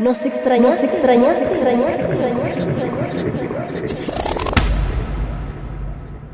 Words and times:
Nos 0.00 0.26
extrañas, 0.26 0.74
nos 0.74 0.82
extrañas, 0.82 1.40
extrañas. 1.40 1.98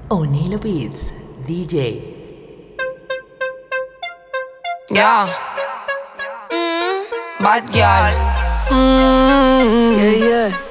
Onilo 0.09 0.59
Beats, 0.59 1.13
DJ. 1.47 2.03
Ya. 4.89 5.27
Bad 7.41 7.71
girl. 7.71 8.15
Mm. 8.71 9.97
Yeah, 9.97 10.13
yeah. 10.13 10.70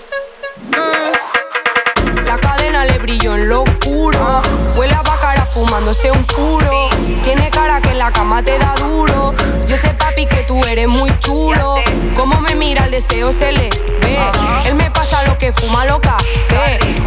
Fumándose 5.51 6.11
un 6.11 6.23
puro. 6.25 6.89
Tiene 7.23 7.49
cara 7.49 7.81
que 7.81 7.91
en 7.91 7.99
la 7.99 8.11
cama 8.11 8.43
te 8.43 8.57
da 8.57 8.75
duro. 8.75 9.33
Yo 9.67 9.77
sé, 9.77 9.93
papi, 9.93 10.25
que 10.25 10.43
tú 10.43 10.63
eres 10.65 10.87
muy 10.87 11.15
chulo. 11.19 11.75
Como 12.15 12.39
me 12.41 12.55
mira, 12.55 12.85
el 12.85 12.91
deseo 12.91 13.31
se 13.31 13.51
le 13.51 13.69
ve. 14.01 14.17
Él 14.65 14.75
me 14.75 14.89
pasa 14.91 15.23
lo 15.23 15.37
que 15.37 15.51
fuma 15.51 15.85
loca. 15.85 16.17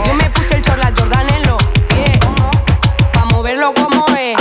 Yo 0.07 0.15
me 0.15 0.31
puse 0.31 0.55
el 0.57 0.63
chorla 0.63 0.93
Jordan 0.97 1.29
en 1.31 1.47
los 1.47 1.63
pies. 1.89 2.19
Pa' 3.13 3.25
moverlo 3.27 3.73
como 3.75 4.07
es. 4.17 4.37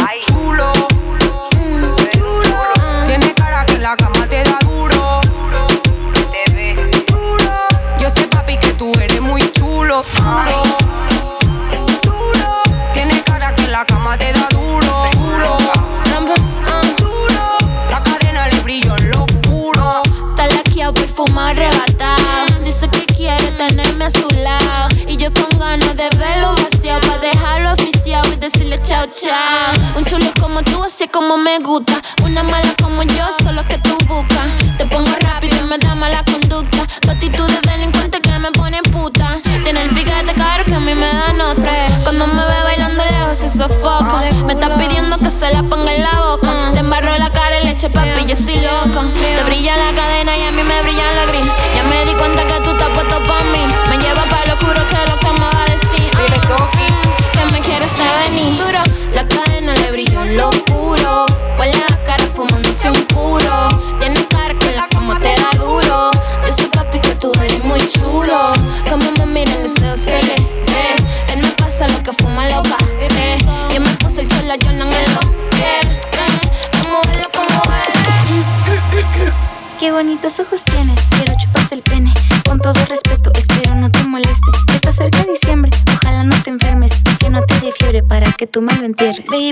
Un 29.95 30.03
chulo 30.03 30.25
como 30.39 30.63
tú, 30.63 30.83
así 30.83 31.07
como 31.07 31.37
me 31.37 31.59
gusta. 31.59 31.93
Una 32.23 32.41
mala 32.41 32.60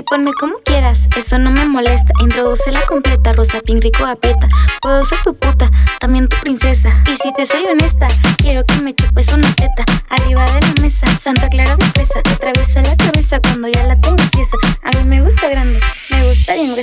y 0.00 0.02
ponme 0.02 0.32
como 0.32 0.54
quieras, 0.64 1.00
eso 1.16 1.38
no 1.38 1.50
me 1.50 1.64
molesta. 1.64 2.12
Introduce 2.20 2.70
la 2.72 2.84
completa, 2.86 3.32
rosa, 3.32 3.60
pink, 3.60 3.82
rico, 3.82 4.04
aprieta. 4.04 4.48
Puedo 4.80 5.04
ser 5.04 5.18
tu 5.22 5.34
puta, 5.34 5.70
también 5.98 6.28
tu 6.28 6.36
princesa. 6.40 7.02
Y 7.06 7.16
si 7.16 7.32
te 7.34 7.46
soy 7.46 7.64
honesta, 7.66 8.08
quiero 8.38 8.64
que 8.64 8.74
me 8.76 8.94
chupes 8.94 9.32
una 9.32 9.52
teta. 9.54 9.84
Arriba 10.08 10.44
de 10.52 10.60
la 10.60 10.74
mesa, 10.82 11.06
Santa 11.20 11.48
Clara 11.48 11.76
de 11.76 11.84
fresa. 11.86 12.20
Atraviesa 12.20 12.82
la 12.82 12.96
cabeza 12.96 13.40
cuando 13.40 13.68
ya 13.68 13.84
la 13.84 14.00
tengo 14.00 14.22
tiesa. 14.30 14.56
A 14.82 14.90
mí 14.98 15.04
me 15.04 15.22
gusta 15.22 15.48
grande, 15.48 15.80
me 16.10 16.28
gusta 16.28 16.54
bien. 16.54 16.74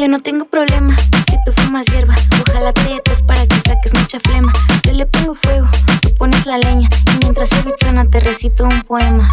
Yo 0.00 0.08
no 0.08 0.18
tengo 0.18 0.46
problema 0.46 0.96
si 1.28 1.36
tú 1.44 1.52
fumas 1.60 1.84
hierba. 1.88 2.14
Ojalá 2.48 2.72
te 2.72 2.98
tos 3.04 3.22
para 3.22 3.46
que 3.46 3.56
saques 3.56 3.92
mucha 3.92 4.18
flema. 4.18 4.50
Yo 4.84 4.94
le 4.94 5.04
pongo 5.04 5.34
fuego, 5.34 5.68
tú 6.00 6.14
pones 6.14 6.46
la 6.46 6.56
leña. 6.56 6.88
Y 7.14 7.18
mientras 7.18 7.52
el 7.52 7.64
beat 7.64 7.76
suena, 7.78 8.06
te 8.06 8.18
recito 8.20 8.64
un 8.64 8.80
poema. 8.80 9.28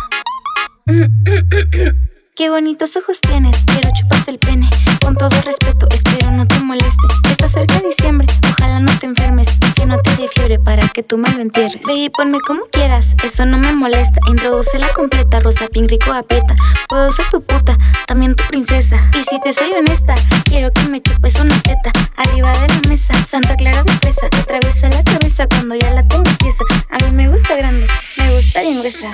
Qué 2.36 2.50
bonitos 2.50 2.98
ojos 2.98 3.22
tienes, 3.22 3.56
quiero 3.66 3.90
chuparte 3.98 4.32
el 4.32 4.40
pene. 4.40 4.70
Con 5.02 5.16
todo 5.16 5.30
respeto, 5.46 5.88
espero 5.90 6.32
no 6.32 6.46
te 6.46 6.60
moleste. 6.60 7.08
Está 7.32 7.48
cerca 7.48 7.80
diciembre, 7.80 8.28
ojalá 8.52 8.82
no 8.82 8.92
te 9.00 9.06
enfermes 9.06 9.48
no 9.88 9.98
te 10.02 10.16
dé 10.18 10.28
fiebre 10.28 10.60
para 10.60 10.88
que 10.90 11.02
tú 11.02 11.18
me 11.18 11.30
lo 11.32 11.42
entierres. 11.42 11.82
Ve 11.88 11.94
y 11.96 12.10
ponme 12.10 12.40
como 12.42 12.64
quieras, 12.72 13.08
eso 13.24 13.46
no 13.46 13.58
me 13.58 13.72
molesta. 13.72 14.20
Introduce 14.28 14.78
la 14.78 14.92
completa, 14.94 15.40
rosa, 15.40 15.68
pink, 15.68 15.90
rico, 15.90 16.12
aprieta. 16.12 16.56
Puedo 16.90 17.12
ser 17.12 17.26
tu 17.32 17.42
puta, 17.42 17.78
también 18.06 18.36
tu 18.36 18.44
princesa. 18.48 19.10
Y 19.14 19.24
si 19.24 19.40
te 19.40 19.54
soy 19.54 19.72
honesta, 19.72 20.16
quiero 20.44 20.72
que 20.74 20.82
me 20.84 21.02
chupes 21.02 21.40
una 21.40 21.60
teta. 21.62 21.92
Arriba 22.18 22.52
de 22.60 22.68
la 22.68 22.90
mesa, 22.90 23.14
Santa 23.28 23.56
Clara 23.56 23.84
de 23.84 23.94
fresa. 23.94 24.28
Atraviesa 24.28 24.90
la 24.90 25.04
cabeza 25.04 25.48
cuando 25.48 25.76
ya 25.76 25.92
la 25.92 26.06
tengo 26.08 26.30
tiesa. 26.38 26.64
A 26.90 26.98
mí 27.06 27.12
me 27.12 27.30
gusta 27.30 27.56
grande, 27.56 27.88
me 28.18 28.36
gusta 28.36 28.62
bien 28.62 28.80
gruesa. 28.80 29.08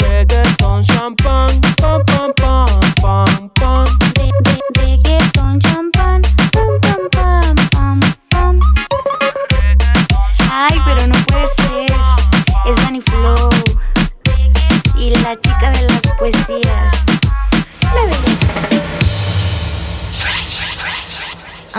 Reggaeton, 0.00 0.84
champán, 0.84 1.60
pam, 1.80 2.04
pam, 2.04 2.32
pam, 2.34 2.80
pam, 3.00 3.50
pam. 3.54 4.11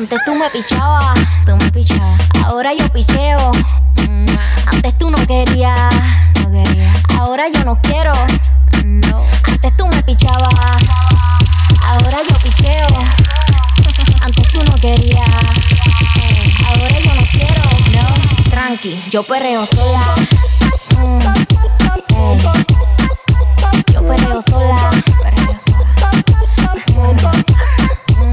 Antes 0.03 0.19
tú 0.25 0.35
me 0.35 0.49
pichabas, 0.49 1.17
tú 1.45 1.55
me 1.55 1.71
pichabas. 1.71 2.19
Ahora 2.43 2.73
yo 2.73 2.89
picheo. 2.89 3.51
Mm, 4.09 4.25
Antes 4.65 4.97
tú 4.97 5.09
no 5.09 5.15
querías, 5.25 5.79
no 6.41 6.51
quería. 6.51 6.93
Ahora 7.17 7.47
yo 7.47 7.63
no 7.63 7.79
quiero. 7.81 8.11
No. 8.83 9.23
Antes 9.47 9.77
tú 9.77 9.87
me 9.87 10.03
pichabas. 10.03 10.53
Ahora 11.85 12.17
yo 12.29 12.35
picheo. 12.43 12.87
Antes 14.19 14.45
tú 14.49 14.61
no 14.65 14.75
querías. 14.75 15.25
Ahora 16.67 16.99
yo 16.99 17.15
no 17.15 17.21
quiero. 17.31 17.61
No. 17.93 18.51
Tranqui, 18.51 19.01
yo 19.09 19.23
perreo 19.23 19.65
sola. 19.65 20.15
Mm. 20.99 21.19
Yo 23.93 24.05
perreo 24.05 24.41
sola. 24.41 24.89
Perreo 25.23 25.57
sola. 25.61 26.11
Mm, 26.93 27.15
mm, 27.15 27.52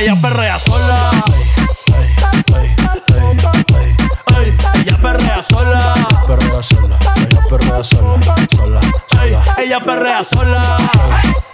ella 0.00 0.14
perrea 0.20 0.58
sola. 0.58 1.10
Ella 4.74 4.98
perrea 5.02 5.42
sola. 5.42 5.94
Perrea 6.26 6.62
sola, 6.62 6.98
ella 7.16 7.42
perrea 7.48 7.82
sola, 7.82 8.34
sola. 8.54 8.80
Ella 9.58 9.80
perrea 9.80 10.24
sola. 10.24 11.47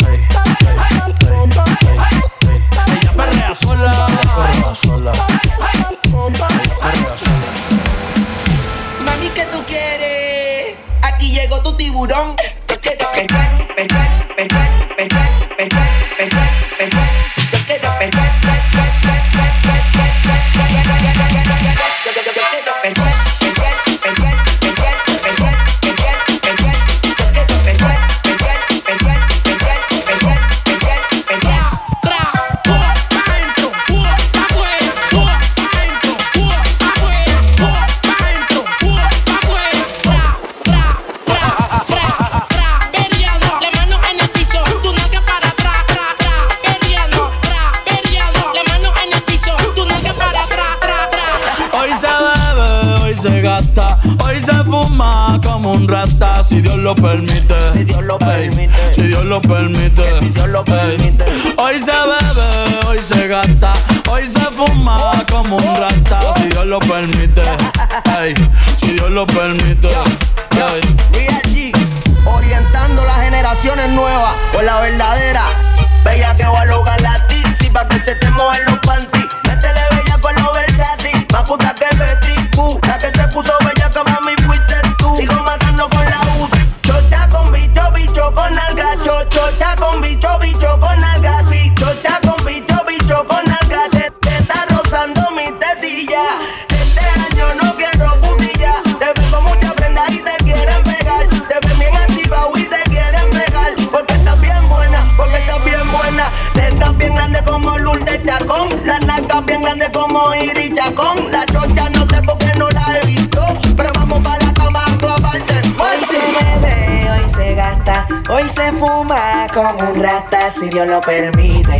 Como 119.55 119.89
un 119.89 120.03
rata 120.03 120.51
si 120.51 120.69
Dios 120.69 120.89
lo 120.89 121.01
permite. 121.01 121.79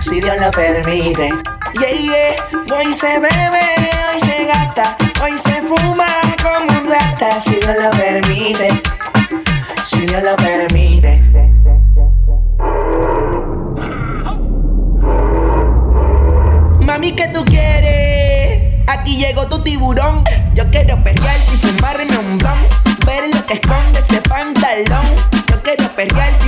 Si 0.00 0.20
Dios 0.20 0.36
lo 0.40 0.50
permite. 0.50 1.32
Yeah, 1.78 1.92
yeah. 1.92 2.76
Hoy 2.76 2.92
se 2.92 3.20
bebe, 3.20 3.64
hoy 4.12 4.20
se 4.20 4.44
gasta. 4.46 4.96
Hoy 5.22 5.38
se 5.38 5.62
fuma 5.62 6.06
como 6.42 6.80
un 6.80 6.90
rata 6.90 7.40
si 7.40 7.54
Dios 7.54 7.76
lo 7.80 7.90
permite. 7.90 8.82
Si 9.84 10.00
Dios 10.00 10.20
lo 10.24 10.34
permite. 10.36 11.22
Mami, 16.80 17.12
¿qué 17.12 17.28
tú 17.28 17.44
quieres? 17.44 18.82
Aquí 18.88 19.16
llegó 19.16 19.46
tu 19.46 19.62
tiburón. 19.62 20.24
Yo 20.54 20.68
quiero 20.72 20.96
perrear 21.04 21.36
y 21.54 21.56
fumarme 21.56 22.18
un 22.18 22.38
blon. 22.38 22.58
Ver 23.06 23.32
lo 23.32 23.46
que 23.46 23.54
esconde 23.54 24.00
ese 24.00 24.20
pantalón. 24.22 25.06
Yo 25.48 25.62
quiero 25.62 25.88
perrear 25.94 26.32
y 26.44 26.47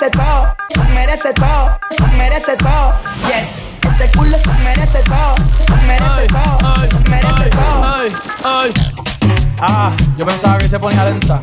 merece 0.00 0.18
todo, 0.18 0.56
se 0.70 0.84
merece 0.94 1.34
todo, 1.34 1.78
se 1.90 2.06
merece 2.16 2.56
todo. 2.56 2.94
Yes. 3.26 3.66
Ese 3.82 4.10
culo 4.16 4.38
se 4.38 4.52
merece 4.64 4.98
todo, 5.02 5.34
se 5.66 5.86
merece 5.86 6.26
todo, 6.28 6.74
se 6.86 7.10
merece 7.10 7.50
todo. 7.50 7.84
Ay, 7.84 8.12
ay. 8.44 8.70
Ah, 9.60 9.92
yo 10.16 10.24
pensaba 10.24 10.56
que 10.56 10.68
se 10.68 10.78
ponía 10.78 11.04
lenta. 11.04 11.42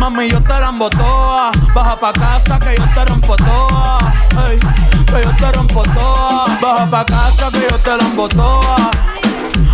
Mami, 0.00 0.30
yo 0.30 0.40
te 0.42 0.58
rambo 0.58 0.88
toa. 0.88 1.52
Baja 1.74 1.94
pa' 2.00 2.12
casa 2.12 2.58
que 2.58 2.74
yo 2.74 2.84
te 2.94 3.04
rompo 3.04 3.36
toa. 3.36 3.98
Que 5.06 5.22
yo 5.22 5.36
te 5.36 5.52
rompo 5.52 5.82
toa. 5.82 6.46
Baja 6.62 6.90
pa' 6.90 7.04
casa 7.04 7.50
que 7.52 7.68
yo 7.70 7.78
te 7.78 7.96
rambo 7.98 8.26
toa. 8.28 8.76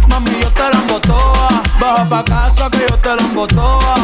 Mami, 0.09 0.33
yo 0.41 0.51
te 0.51 0.71
rambo 0.73 0.99
toa. 1.01 1.49
Baja 1.81 2.09
pa' 2.09 2.25
casa 2.25 2.69
que 2.71 2.87
yo 2.91 2.97
te 2.99 3.15
rambo 3.15 3.47
toa. 3.47 3.95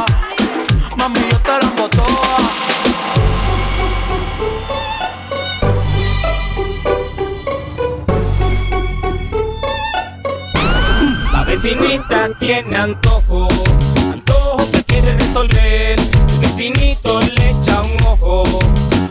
Mami, 0.96 1.20
yo 1.28 1.38
te 1.40 1.58
rambo 1.60 1.88
toa. 1.88 2.36
La 11.32 11.42
vecinita 11.44 12.28
tiene 12.38 12.76
antojo, 12.76 13.48
quiere 15.02 15.18
resolver 15.18 16.12
vecinito 16.52 17.21
le 17.21 17.50
echa 17.50 17.82
un 17.82 17.97
ojo, 18.06 18.42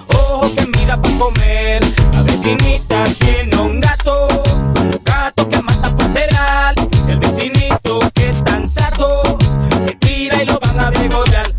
ojo 0.07 0.51
que 0.55 0.65
mira 0.77 1.01
para 1.01 1.17
comer. 1.17 1.81
La 2.13 2.21
vecinita 2.21 3.03
tiene 3.19 3.55
un 3.57 3.79
gato, 3.81 4.27
gato 5.03 5.47
que 5.47 5.61
mata 5.61 5.95
por 5.95 6.09
cereal. 6.09 6.75
El 7.07 7.19
vecinito 7.19 7.99
que 8.13 8.29
es 8.29 8.43
tan 8.43 8.67
sato, 8.67 9.37
se 9.83 9.93
tira 9.95 10.43
y 10.43 10.45
lo 10.45 10.59
van 10.59 10.79
a 10.79 10.91
degollar. 10.91 11.51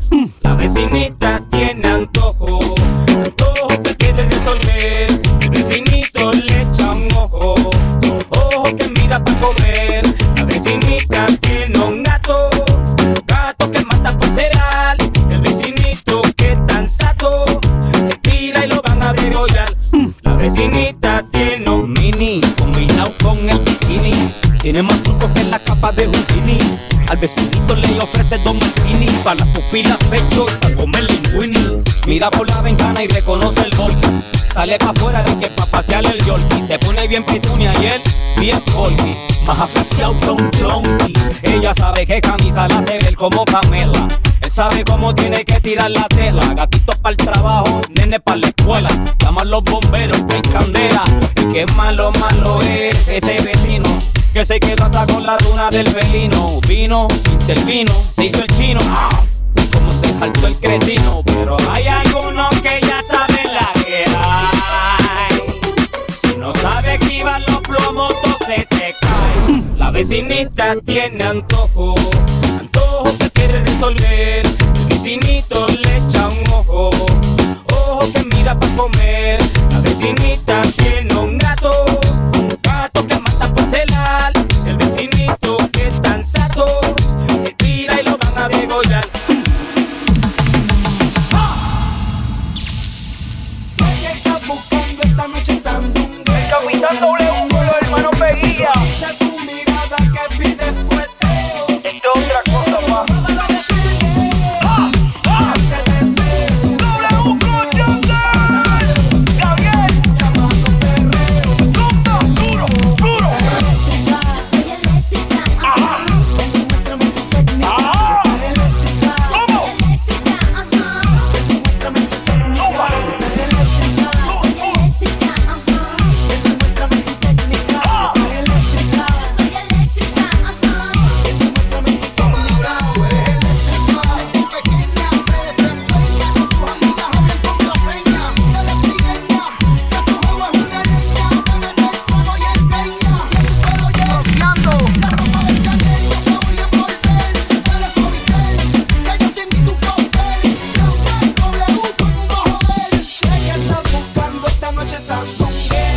La 0.42 0.54
vecinita 0.54 1.42
vecinito 27.22 27.76
le 27.76 28.00
ofrece 28.00 28.36
dos 28.38 28.52
martini 28.56 29.06
para 29.22 29.36
las 29.36 29.48
pupilas 29.50 29.96
pecho 30.10 30.44
para 30.60 30.74
comer 30.74 31.04
linguini. 31.08 31.80
Mira 32.04 32.28
por 32.30 32.50
la 32.50 32.60
ventana 32.62 33.04
y 33.04 33.06
reconoce 33.06 33.62
el 33.62 33.76
golpe. 33.76 34.08
Sale 34.52 34.76
pa' 34.76 34.90
afuera 34.90 35.22
de 35.22 35.38
que 35.38 35.46
pa' 35.46 35.66
pasear 35.66 36.04
el 36.04 36.18
yorkie. 36.24 36.66
Se 36.66 36.80
pone 36.80 37.06
bien 37.06 37.22
pitunia 37.22 37.72
y 37.80 37.86
él 37.86 38.02
bien 38.40 38.60
colby. 38.74 39.16
Más 39.46 39.60
aficiado 39.60 40.18
que 40.18 40.30
un 40.30 40.50
junkie. 40.60 41.14
Ella 41.44 41.72
sabe 41.72 42.04
que 42.06 42.20
camisa 42.20 42.66
la 42.66 42.78
hace 42.78 42.98
ver 42.98 43.14
como 43.14 43.44
Pamela. 43.44 44.08
Él 44.40 44.50
sabe 44.50 44.82
cómo 44.82 45.14
tiene 45.14 45.44
que 45.44 45.60
tirar 45.60 45.92
la 45.92 46.08
tela. 46.08 46.42
Gatitos 46.54 46.96
para 46.96 47.12
el 47.12 47.16
trabajo, 47.18 47.82
nene 48.00 48.18
para 48.18 48.38
la 48.38 48.48
escuela. 48.48 48.88
Llaman 49.20 49.48
los 49.48 49.62
bomberos 49.62 50.18
en 50.28 50.42
candela. 50.42 51.04
Y 51.36 51.52
qué 51.52 51.66
malo, 51.76 52.10
malo 52.18 52.60
es 52.62 53.06
ese 53.06 53.40
vecino. 53.42 53.81
Que 54.32 54.46
se 54.46 54.58
quedó 54.58 54.84
hasta 54.84 55.06
con 55.06 55.26
la 55.26 55.36
duna 55.36 55.68
del 55.70 55.86
felino. 55.88 56.58
Vino, 56.66 57.06
intervino, 57.32 57.92
se 58.10 58.24
hizo 58.24 58.38
el 58.38 58.48
chino. 58.54 58.80
Y 59.56 59.66
como 59.66 59.92
se 59.92 60.08
saltó 60.18 60.46
el 60.46 60.56
cretino. 60.56 61.22
Pero 61.26 61.56
hay 61.70 61.86
algunos 61.86 62.48
que 62.62 62.80
ya 62.80 63.02
saben 63.02 63.54
la 63.54 63.72
que 63.84 64.04
hay. 64.16 65.42
Si 66.10 66.36
no 66.38 66.54
sabe 66.54 66.94
esquivar 66.94 67.42
los 67.50 67.60
plomos, 67.60 68.14
se 68.46 68.64
te 68.70 68.94
cae. 69.00 69.62
La 69.76 69.90
vecinita 69.90 70.76
tiene 70.84 71.24
antojo 71.24 71.94
que 73.18 73.30
quiere 73.30 73.60
resolver. 73.64 74.46
El 74.46 74.86
vecinito 74.88 75.66
le 75.66 75.96
echa 75.98 76.28
un 76.28 76.52
ojo, 76.52 76.90
ojo 77.70 78.12
que 78.12 78.24
mira 78.34 78.58
para 78.58 78.76
comer. 78.76 79.40
La 79.70 79.80
vecinita 79.80 80.62
tiene 80.76 81.14
un 81.16 81.36
gato 81.36 81.70
que. 83.72 84.32
El 84.66 84.76
vecinito 84.76 85.56
que 85.72 85.88
es 85.88 86.02
tan 86.02 86.22
sato, 86.22 86.66
se 87.40 87.52
tira 87.52 88.00
y 88.00 88.04
lo 88.04 88.18
van 88.18 88.38
a 88.38 88.48
degollar. 88.48 89.08
buscando 94.46 95.02
esta 95.02 95.28
noche 95.28 95.60
sandunga. 95.62 96.38
El 96.38 96.50
capitán 96.50 97.00
doble 97.00 97.21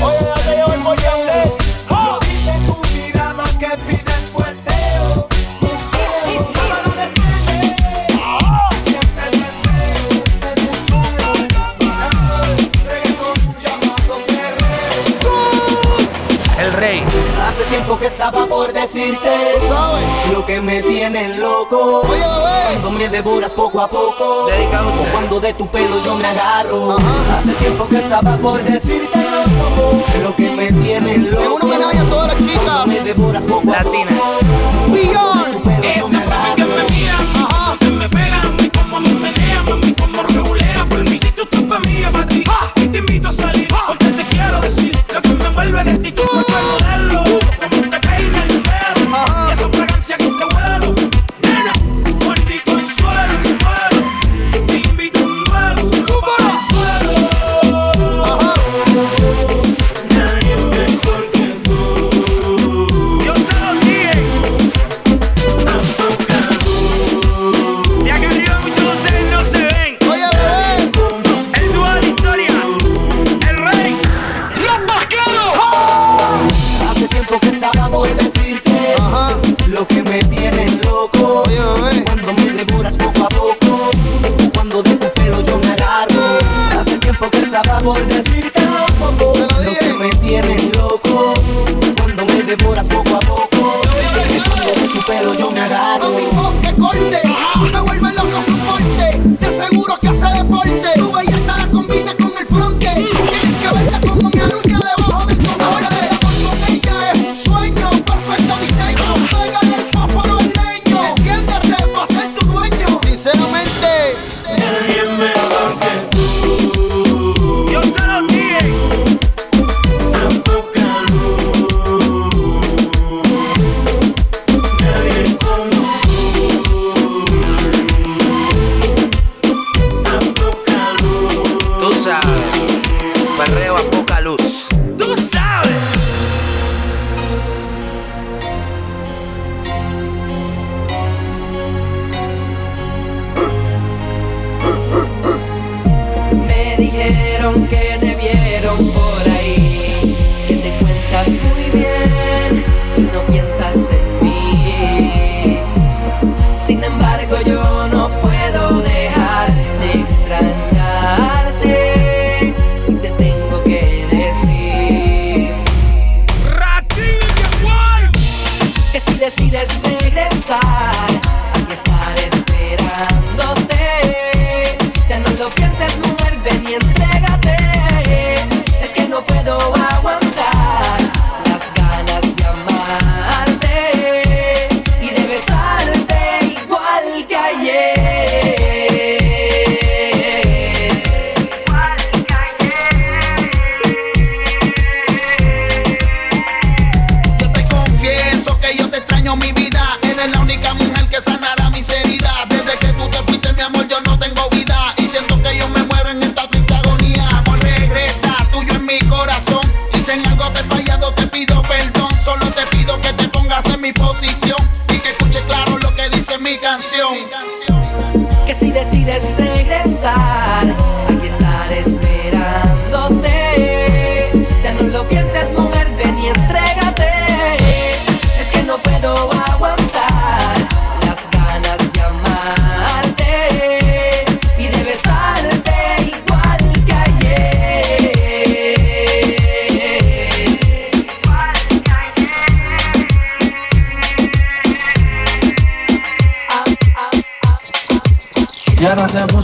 Oye, 0.04 0.18
date 0.20 0.58
yo 0.58 0.74
el 0.74 0.80
mollete. 0.82 1.65
estaba 18.08 18.46
por 18.46 18.72
decirte. 18.72 19.30
Lo 20.32 20.46
que 20.46 20.62
me 20.62 20.82
tiene 20.84 21.38
loco. 21.38 22.02
Oye, 22.02 22.24
cuando 22.72 22.92
me 22.92 23.10
devoras 23.10 23.54
poco 23.54 23.82
a 23.82 23.88
poco. 23.88 24.48
Dedicado 24.48 24.90
o 24.90 25.06
cuando 25.12 25.40
de 25.40 25.54
tu 25.54 25.68
pelo 25.68 26.02
yo 26.02 26.16
me 26.16 26.28
agarro. 26.28 26.98
Hace 27.36 27.54
tiempo 27.56 27.88
que 27.88 27.98
estaba 27.98 28.38
por 28.38 28.62
decirte 28.64 29.18
loco. 29.18 30.04
Lo 30.22 30.36
que 30.36 30.52
me 30.52 30.72
tiene 30.72 31.18
loco. 31.18 31.68
A 31.68 32.10
todas 32.10 32.34
las 32.34 32.46
chicas. 32.46 32.64
Cuando 32.64 32.88
me 32.88 33.00
devoras 33.02 33.46
poco 33.46 33.72
Latina. 33.72 34.12
a 34.12 34.16
poco. 34.16 35.70
Latina. 35.70 35.94
Esa 35.96 36.22
forma 36.22 36.56
que 36.56 36.66
me 36.66 36.84
miran, 36.90 37.26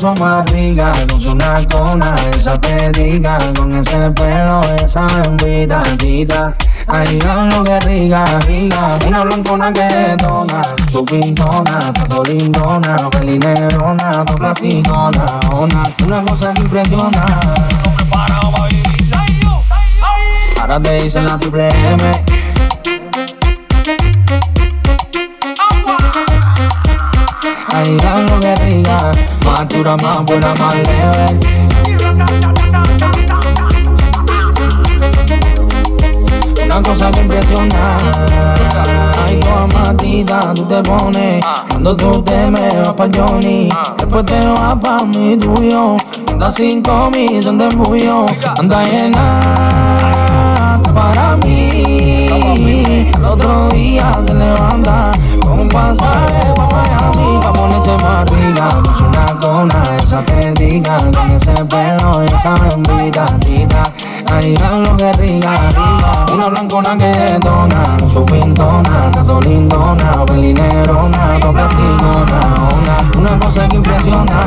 son 0.01 0.15
barriga, 0.15 0.93
no 1.07 1.19
son 1.19 1.33
una 1.33 1.63
cona, 1.67 2.15
esa 2.31 2.59
pediga, 2.59 3.37
con 3.55 3.75
ese 3.75 4.09
pelo, 4.09 4.61
esa 4.83 5.05
bendita 5.05 5.83
tita. 5.95 6.55
Ahí 6.87 7.19
lo 7.19 7.63
que 7.63 7.79
riga, 7.81 8.25
riga, 8.47 8.97
una 9.05 9.23
blancona 9.23 9.71
que 9.71 9.83
detona, 9.83 10.63
su 10.91 11.05
pintona, 11.05 11.93
todo 11.93 12.23
lindona, 12.23 12.95
pelinerona, 13.11 14.25
todo 14.25 14.37
platicona, 14.37 15.25
ona, 15.51 15.83
una 16.03 16.21
cosa 16.23 16.51
que 16.55 16.61
impresiona. 16.61 17.25
Ahora 20.59 20.79
te 20.79 21.03
dicen 21.03 21.25
la 21.25 21.37
triple 21.37 21.67
M 21.67 22.40
Ahí 27.73 27.97
dan 27.97 28.25
lo 28.25 28.39
que. 28.39 28.83
Más 29.45 29.69
dura, 29.69 29.95
más 29.97 30.25
buena, 30.25 30.53
más 30.55 30.75
level. 30.75 31.39
Una 36.65 36.81
cosa 36.81 37.11
que 37.11 37.21
impresiona. 37.21 37.97
Ay, 39.25 39.39
toda 39.39 39.67
matita 39.67 40.53
tú 40.53 40.65
te 40.65 40.81
pones. 40.83 41.45
Cuando 41.69 41.95
tú 41.95 42.21
te 42.23 42.47
me 42.51 42.69
vas 42.77 42.93
pa' 42.93 43.07
Johnny. 43.13 43.69
Después 43.97 44.25
te 44.25 44.39
vas 44.47 44.75
pa' 44.81 45.05
mi 45.05 45.37
tuyo. 45.37 45.97
Anda 46.31 46.51
sin 46.51 46.81
comis, 46.81 47.45
de 47.45 47.49
embullo. 47.49 48.25
Anda 48.57 48.83
llena 48.83 50.79
para 50.93 51.37
mí. 51.37 53.09
El 53.15 53.25
otro 53.25 53.69
día 53.69 54.19
se 54.25 54.33
levanta 54.33 55.11
con 55.41 55.59
un 55.61 55.69
pasaje 55.69 56.53
pa' 56.55 56.69
Miami. 56.69 57.30
Bembita, 62.49 63.25
tita. 63.39 63.83
Ay, 64.33 64.55
lo 64.55 64.97
que 64.97 65.13
rica, 65.13 65.53
rica. 65.69 66.25
Una 66.33 66.47
blancona 66.47 66.97
que 66.97 67.05
detona, 67.05 67.97
su 68.11 68.25
pintona, 68.25 69.11
tato 69.11 69.39
lindona, 69.41 70.25
pelinerona, 70.25 71.39
tocatillona, 71.39 72.39
una, 72.73 73.19
una 73.19 73.39
cosa 73.39 73.67
que 73.67 73.75
impresiona. 73.75 74.39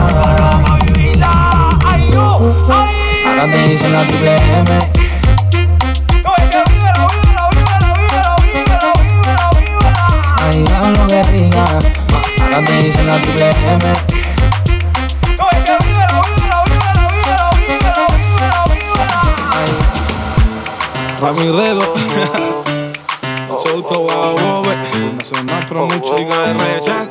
Ahora 3.26 3.44
te 3.50 3.68
dicen 3.68 3.92
la 3.92 4.06
triple 4.06 4.36
M. 4.36 4.78
Ay, 10.40 10.64
lo 10.96 11.06
que 11.06 11.22
rica. 11.22 11.64
Ahora 12.42 12.64
te 12.64 12.72
dicen 12.82 13.06
la 13.06 13.20
triple 13.20 13.50
M. 13.50 13.94
Pa' 21.24 21.32
mi 21.32 21.50
redo. 21.50 21.80
Souto 23.62 24.00
Bobe. 24.00 24.76
Nacional 25.16 25.64
Pro 25.66 25.86
Música 25.86 26.48
de 26.48 26.52
Rechan. 26.52 27.10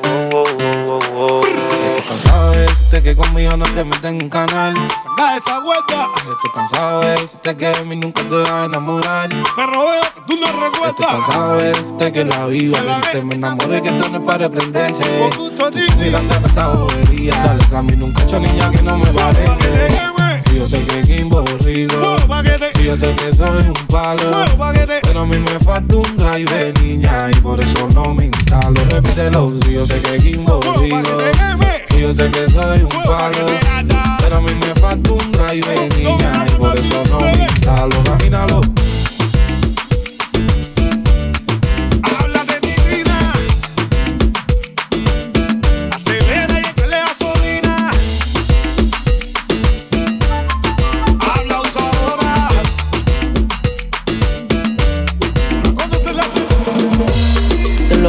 Estoy 1.58 2.04
cansado 2.08 2.52
de 2.52 2.60
decirte 2.60 3.02
que 3.02 3.16
conmigo 3.16 3.58
no 3.58 3.66
te 3.66 3.84
metes 3.84 4.12
en 4.12 4.30
canal. 4.30 4.76
Saca 5.02 5.36
esa 5.36 5.60
vuelta. 5.62 6.10
Estoy 6.16 6.52
cansado 6.54 7.02
de 7.02 7.10
decirte 7.22 7.58
que 7.58 7.66
de 7.66 7.86
mí 7.86 7.96
nunca 7.96 8.22
te 8.22 8.36
vas 8.36 8.52
a 8.52 8.66
enamorar. 8.66 9.30
Pero 9.30 9.72
veo 9.72 10.02
que 10.14 10.22
tú 10.28 10.38
no 10.40 10.48
recuerdas. 10.62 10.90
Estoy 10.92 11.06
cansado 11.08 11.56
de 11.56 11.64
decirte 11.70 12.12
que 12.12 12.26
la 12.26 12.46
viva. 12.46 12.80
Que 13.12 13.18
te 13.18 13.26
me 13.26 13.34
enamoré, 13.34 13.82
que 13.82 13.90
esto 13.90 14.10
no 14.10 14.20
es 14.20 14.24
para 14.26 14.38
reprenderse. 14.46 15.32
Mirando 15.98 16.36
esa 16.46 16.68
bobería. 16.68 17.34
Dale 17.34 17.66
camino 17.72 18.06
un 18.06 18.14
cacho 18.14 18.40
niña 18.40 18.70
que 18.70 18.84
no 18.84 18.96
me 18.96 19.08
parece. 19.08 20.13
Si 20.54 20.60
yo 20.60 20.68
sé 20.68 20.86
que 20.86 21.02
Kimbo 21.02 21.44
rico, 21.64 22.16
si 22.76 22.84
yo 22.84 22.96
sé 22.96 23.16
que 23.16 23.34
soy 23.34 23.64
un 23.64 23.74
palo, 23.88 24.46
pero 25.02 25.22
a 25.22 25.26
mí 25.26 25.40
me 25.40 25.60
falta 25.60 25.96
un 25.96 26.16
drive 26.16 26.72
niña 26.84 27.32
y 27.32 27.42
por 27.42 27.60
eso 27.60 27.88
no 27.96 28.14
me 28.14 28.26
instalo. 28.26 28.80
Repítelo, 28.88 29.48
si 29.48 29.74
yo 29.74 29.88
sé 29.88 30.00
que 30.00 30.18
Kimbo 30.18 30.60
rico, 30.80 31.00
si 31.90 32.02
yo 32.02 32.14
sé 32.14 32.30
que 32.30 32.48
soy 32.48 32.84
un 32.84 32.90
palo, 33.04 33.48
pero 34.20 34.36
a 34.36 34.42
mí 34.42 34.54
me 34.54 34.80
falta 34.80 35.12
un 35.12 35.32
drive 35.32 35.90
niña 35.98 36.46
y 36.48 36.52
por 36.52 36.80
eso 36.80 37.04
no 37.10 37.22
me 37.22 37.34
instalo. 37.34 38.04
Camínalo. 38.04 38.62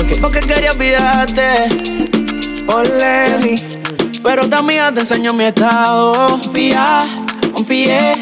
Bloqueé 0.05 0.21
porque 0.21 0.41
quería 0.41 0.73
olvidarte. 0.73 1.69
Lenny. 2.99 3.55
Pero 4.23 4.49
también 4.49 4.93
te 4.95 5.01
enseño 5.01 5.33
mi 5.33 5.45
estado. 5.45 6.41
Pía, 6.53 7.07
un 7.57 7.65
pie. 7.65 8.15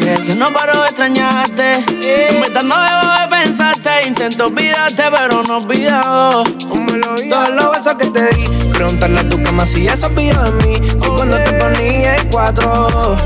Que 0.00 0.16
si 0.24 0.34
no 0.34 0.52
paro 0.52 0.82
de 0.82 0.88
extrañarte. 0.88 1.74
En 2.02 2.40
verdad 2.40 2.62
no 2.62 2.76
debo 2.76 3.12
de 3.20 3.28
pensarte. 3.28 3.90
Intento 4.06 4.46
olvidarte, 4.46 5.04
pero 5.10 5.42
no 5.44 5.58
olvidado. 5.58 6.44
Todos 6.44 7.50
los 7.50 7.72
besos 7.72 7.94
que 7.94 8.06
te 8.06 8.34
di. 8.34 8.48
Preguntarle 8.72 9.20
a 9.20 9.28
tu 9.28 9.42
cama 9.42 9.64
si 9.64 9.86
eso 9.86 10.10
pidió 10.10 10.42
de 10.42 10.66
mí. 10.66 10.90
Fue 10.98 11.16
cuando 11.16 11.36
te 11.38 11.52
ponía 11.52 12.16
en 12.16 12.28
cuatro. 12.30 13.16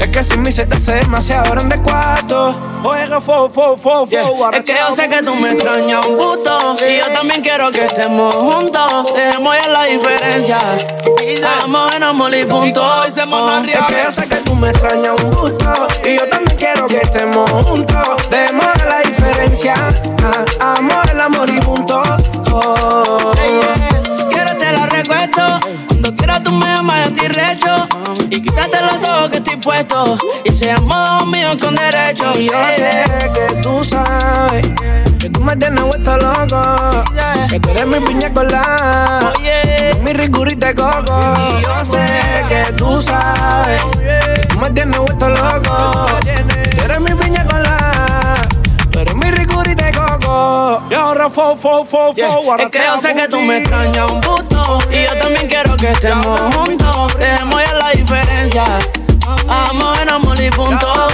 Es 0.00 0.08
que 0.08 0.24
sin 0.24 0.42
mí 0.42 0.50
se 0.50 0.66
te 0.66 0.76
hace 0.76 0.94
demasiado 0.94 1.50
grande 1.52 1.80
cuarto. 1.82 2.69
Oiga, 2.82 3.20
fo, 3.20 3.48
fo, 3.48 3.76
fo, 3.76 4.06
fo. 4.06 4.50
Es 4.52 4.62
que 4.64 4.74
yo 4.74 4.94
sé 4.94 5.08
que 5.08 5.22
tú 5.22 5.34
me 5.34 5.52
extrañas 5.52 6.04
un 6.06 6.16
gusto. 6.16 6.76
Y 6.88 6.98
yo 6.98 7.06
también 7.12 7.42
quiero 7.42 7.70
que 7.70 7.84
estemos 7.84 8.34
juntos. 8.34 9.12
Dejemos 9.14 9.54
ya 9.62 9.68
la 9.68 9.84
diferencia. 9.84 10.58
Estamos 11.22 11.92
en 11.92 12.02
amor 12.02 12.34
y 12.34 12.44
punto. 12.44 12.82
Oh, 12.82 13.04
Es 13.04 13.14
que 13.14 14.02
yo 14.04 14.10
sé 14.10 14.28
que 14.28 14.36
tú 14.36 14.54
me 14.54 14.70
extrañas 14.70 15.20
un 15.22 15.30
gusto. 15.30 15.86
Y 16.04 16.16
yo 16.16 16.28
también 16.28 16.56
quiero 16.56 16.86
que 16.86 16.98
estemos 16.98 17.50
juntos. 17.50 18.28
Dejemos 18.30 18.64
ya 18.76 18.84
la 18.84 18.98
diferencia. 19.00 19.74
Ah, 20.60 20.74
Amor, 20.78 21.10
el 21.10 21.20
amor 21.20 21.48
y 21.50 21.60
punto. 21.60 22.02
Oh. 22.52 23.32
Quieras 26.30 26.44
tú 26.44 26.52
me 26.52 26.66
amas, 26.74 27.06
yo 27.06 27.08
estoy 27.08 27.28
recho. 27.28 27.88
Y 28.30 28.40
quítatelo 28.40 29.00
todo 29.00 29.28
que 29.30 29.38
estoy 29.38 29.56
puesto. 29.56 30.16
Y 30.44 30.52
seamos 30.52 31.26
míos 31.26 31.56
con 31.60 31.74
derecho. 31.74 32.30
Y 32.38 32.46
yo 32.46 32.62
sé 32.76 33.04
que 33.34 33.60
tú 33.62 33.84
sabes. 33.84 34.64
Que 35.18 35.28
tú 35.28 35.40
me 35.40 35.56
tienes 35.56 35.82
vuelto 35.82 36.16
loco. 36.18 37.04
Que 37.50 37.58
tú 37.58 37.70
eres 37.70 37.84
mi 37.84 37.98
piña 38.06 38.32
colada. 38.32 39.32
Mi 40.04 40.12
rigurita 40.12 40.68
de 40.68 40.74
coco. 40.76 41.34
Y 41.58 41.64
yo 41.64 41.84
sé 41.84 42.06
que 42.48 42.72
tú 42.74 43.02
sabes. 43.02 43.82
Que 43.96 44.46
tú 44.46 44.60
me 44.60 44.70
tienes 44.70 45.00
vuelto 45.00 45.30
loco. 45.30 46.06
Que 46.22 46.84
eres 46.84 47.00
mi 47.00 47.12
piña 47.12 47.44
colada. 47.44 47.79
Y 50.90 50.94
ahora 50.94 51.28
fo, 51.30 51.56
fo, 51.56 51.84
fo, 51.84 52.12
fo. 52.12 52.56
Es 52.58 52.70
que 52.70 52.80
yo 52.84 52.98
sé 52.98 53.14
que 53.14 53.28
tú 53.28 53.40
me 53.40 53.58
extrañas 53.58 54.10
un 54.10 54.20
gusto. 54.20 54.78
Y 54.90 55.04
yo 55.04 55.18
también 55.18 55.48
quiero 55.48 55.76
que 55.76 55.92
estemos 55.92 56.40
juntos. 56.54 57.16
Dejemos 57.18 57.62
ya 57.64 57.74
la 57.74 57.90
diferencia. 57.90 58.64
Amor 59.48 59.98
en 60.00 60.10
amor 60.10 60.40
y 60.40 60.50
punto. 60.50 61.08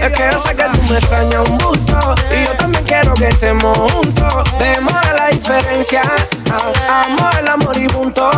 Es 0.00 0.12
que 0.12 0.30
yo 0.30 0.38
sé 0.38 0.54
que 0.54 0.64
tú 0.64 0.92
me 0.92 0.98
extrañas 0.98 1.48
un 1.48 1.58
gusto. 1.58 2.14
Y 2.30 2.44
yo 2.46 2.52
también 2.58 2.84
quiero 2.84 3.14
que 3.14 3.28
estemos 3.28 3.76
juntos. 3.92 4.44
Dejemos 4.58 4.92
ya 5.02 5.12
la 5.12 5.26
diferencia. 5.28 6.02
Amor, 6.88 7.30
el 7.38 7.48
amor 7.48 7.76
y 7.76 7.88
punto. 7.88 8.30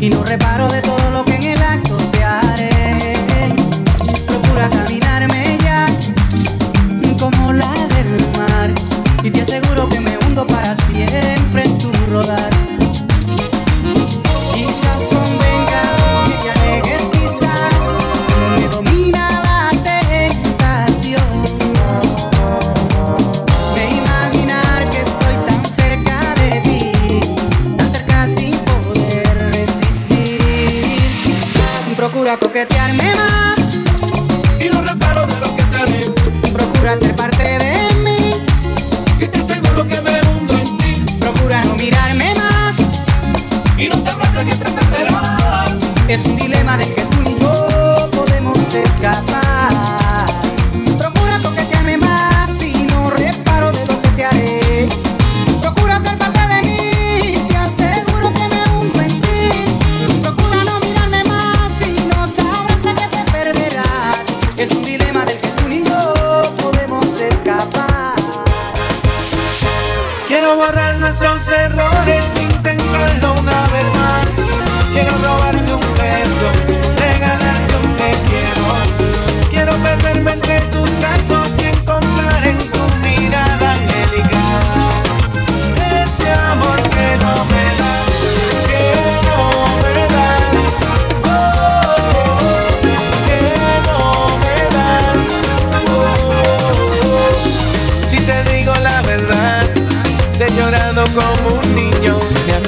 y 0.00 0.08
no 0.08 0.24
reparo 0.24 0.66
de 0.68 0.80
todo 0.80 1.10
lo 1.10 1.24
que 1.24 1.36
en 1.36 1.44
el 1.44 1.62
acto 1.62 1.96
te 2.10 2.24
haré. 2.24 3.16
Procura 4.26 4.70
caminarme 4.70 5.58
ya 5.62 5.86
como 7.18 7.52
la 7.52 7.70
del 7.88 8.26
mar 8.38 8.70
y 9.22 9.30
te 9.30 9.42
aseguro 9.42 9.88
que 9.90 10.00
me 10.00 10.16
hundo 10.18 10.46
para 10.46 10.74
siempre. 10.74 11.69
estilo 46.10 46.49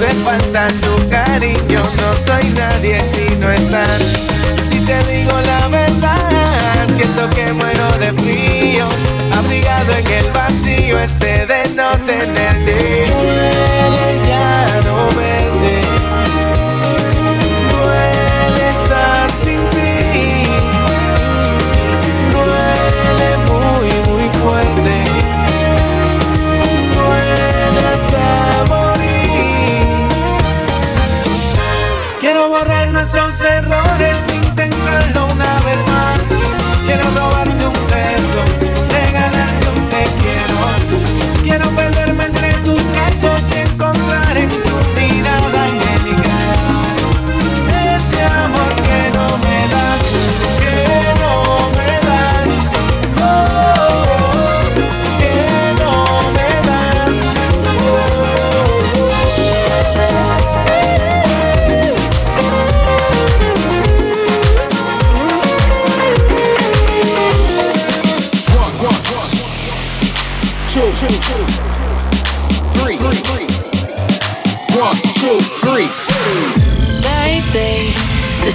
hace 0.04 0.14
falta 0.24 0.68
tu 0.80 1.08
cariño. 1.08 1.82
No 2.00 2.12
soy 2.24 2.48
nadie 2.56 3.00
si 3.12 3.34
no 3.36 3.50
estás. 3.50 4.00
Si 4.70 4.78
te 4.80 4.98
digo 5.10 5.32
la 5.46 5.68
verdad, 5.68 6.88
siento 6.96 7.30
que 7.30 7.52
muero 7.52 7.88
de 7.98 8.12
frío. 8.12 8.88
Abrigado 9.32 9.92
en 9.92 10.06
el 10.06 10.30
vacío 10.32 10.98
este 10.98 11.46
de 11.46 11.62
no 11.74 11.92
tenerte. 12.04 13.06
Duele. 13.12 14.71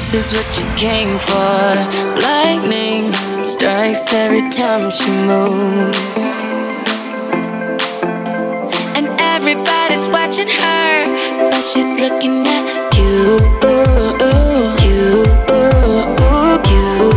This 0.09 0.31
is 0.31 0.37
what 0.37 0.47
you 0.57 0.65
came 0.77 1.19
for. 1.19 2.21
Lightning 2.23 3.11
strikes 3.43 4.13
every 4.13 4.39
time 4.51 4.89
she 4.89 5.09
moves. 5.27 5.99
And 8.95 9.09
everybody's 9.19 10.07
watching 10.07 10.47
her, 10.47 11.49
but 11.51 11.61
she's 11.61 11.99
looking 11.99 12.47
at 12.47 12.95
you. 12.95 13.37
You, 14.87 15.23
you, 15.51 17.11
you. 17.11 17.16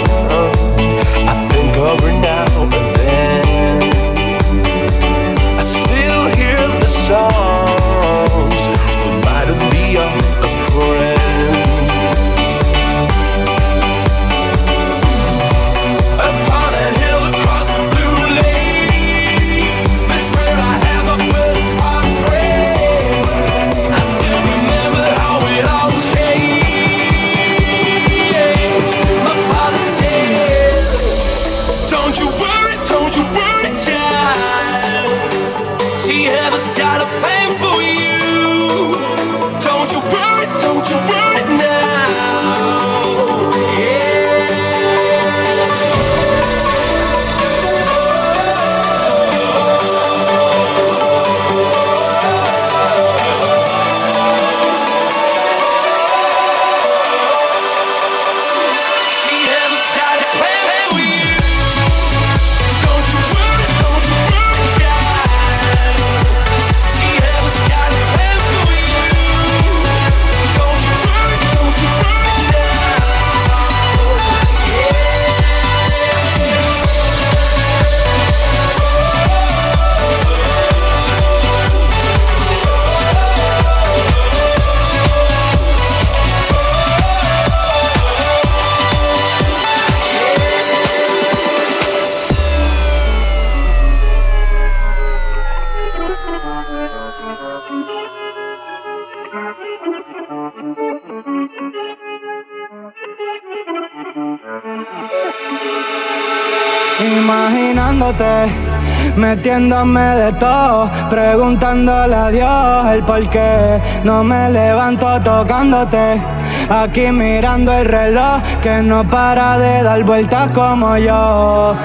Metiéndome 109.15 110.01
de 110.01 110.33
todo, 110.33 110.89
preguntándole 111.09 112.15
a 112.15 112.29
Dios 112.29 112.93
el 112.93 113.03
por 113.03 113.29
qué. 113.29 113.81
No 114.03 114.23
me 114.23 114.49
levanto 114.49 115.19
tocándote, 115.21 116.21
aquí 116.69 117.09
mirando 117.11 117.71
el 117.71 117.85
reloj 117.85 118.41
que 118.61 118.81
no 118.81 119.07
para 119.07 119.57
de 119.57 119.83
dar 119.83 120.03
vueltas 120.03 120.49
como 120.49 120.97
yo. 120.97 121.75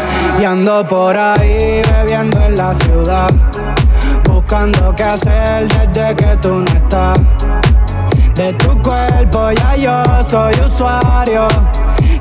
Y 0.41 0.45
ando 0.45 0.87
por 0.89 1.17
ahí 1.17 1.83
bebiendo 1.93 2.41
en 2.41 2.57
la 2.57 2.75
ciudad, 2.75 3.29
buscando 4.25 4.95
qué 4.97 5.05
hacer 5.05 5.69
desde 5.69 6.17
que 6.17 6.37
tú 6.39 6.51
no 6.55 6.67
estás. 6.67 7.21
De 8.35 8.53
tu 8.55 8.77
cuerpo 8.83 9.51
ya 9.53 9.77
yo 9.77 10.03
soy 10.25 10.55
usuario. 10.67 11.47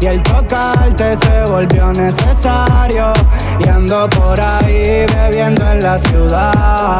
Y 0.05 0.07
el 0.07 0.21
tocarte 0.21 1.15
se 1.15 1.51
volvió 1.51 1.91
necesario. 1.93 3.11
Y 3.59 3.67
ando 3.67 4.07
por 4.11 4.39
ahí 4.39 5.03
bebiendo 5.07 5.67
en 5.67 5.81
la 5.81 5.97
ciudad. 5.97 6.99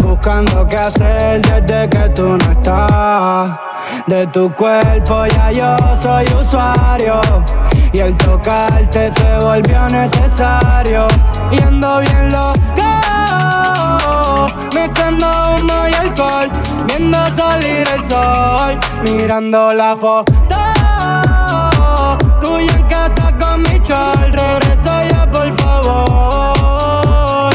Buscando 0.00 0.64
qué 0.68 0.76
hacer 0.76 1.42
desde 1.42 1.88
que 1.88 2.08
tú 2.10 2.38
no 2.38 2.52
estás. 2.52 3.58
De 4.06 4.24
tu 4.28 4.54
cuerpo 4.54 5.26
ya 5.26 5.50
yo 5.50 5.76
soy 6.00 6.26
usuario. 6.26 7.20
Y 7.92 7.98
el 7.98 8.16
tocarte 8.18 9.10
se 9.10 9.38
volvió 9.44 9.88
necesario. 9.88 11.08
Y 11.50 11.60
ando 11.60 11.98
bien 11.98 12.30
loca 12.30 12.94
mezclando 14.72 15.26
humo 15.56 15.88
y 15.90 15.94
alcohol, 15.94 16.50
viendo 16.86 17.18
salir 17.30 17.84
el 17.96 18.02
sol, 18.02 18.78
mirando 19.02 19.72
la 19.72 19.96
foto. 19.96 20.63
Chol, 23.94 24.32
regreso 24.32 24.92
ya 25.10 25.30
por 25.30 25.52
favor. 25.52 27.52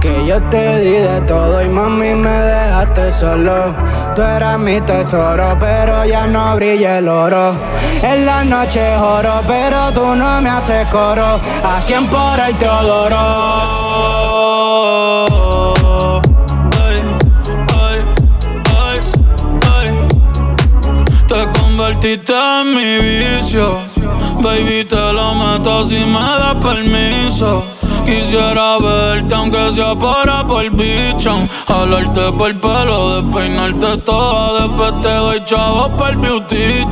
Que 0.00 0.26
yo 0.26 0.40
te 0.48 0.80
di 0.80 0.90
de 0.90 1.20
todo 1.22 1.62
y 1.62 1.68
mami 1.68 2.14
me 2.14 2.30
dejaste 2.30 3.10
solo. 3.10 3.74
Tú 4.14 4.22
eras 4.22 4.58
mi 4.58 4.80
tesoro, 4.80 5.56
pero 5.58 6.04
ya 6.04 6.26
no 6.26 6.54
brilla 6.56 6.98
el 6.98 7.08
oro. 7.08 7.54
En 8.02 8.26
la 8.26 8.44
noche 8.44 8.96
oro, 8.96 9.42
pero 9.46 9.92
tú 9.92 10.14
no 10.14 10.40
me 10.40 10.50
haces 10.50 10.86
coro. 10.88 11.40
A 11.64 11.80
100 11.80 12.06
por 12.08 12.40
el 12.40 12.56
Teodoro. 12.56 13.96
convertiste 21.76 22.32
en 22.32 22.74
mi 22.74 22.98
vicio. 22.98 23.85
Baby, 24.46 24.84
te 24.84 24.94
lo 24.94 25.34
meto 25.34 25.82
si 25.82 25.96
me 25.96 26.20
das 26.20 26.54
permiso. 26.62 27.64
Quisiera 28.04 28.78
verte 28.78 29.34
aunque 29.34 29.72
sea 29.72 29.98
para 29.98 30.46
por 30.46 30.70
bicho. 30.70 31.48
Jalarte 31.66 32.30
por 32.30 32.50
el 32.50 32.60
pelo, 32.60 33.22
despeinarte 33.22 33.96
toda 34.04 34.60
Después 34.60 34.92
te 35.02 35.14
doy 35.14 35.44
chavo 35.44 35.96
por 35.96 36.10
el 36.10 36.16
beauty 36.18 36.86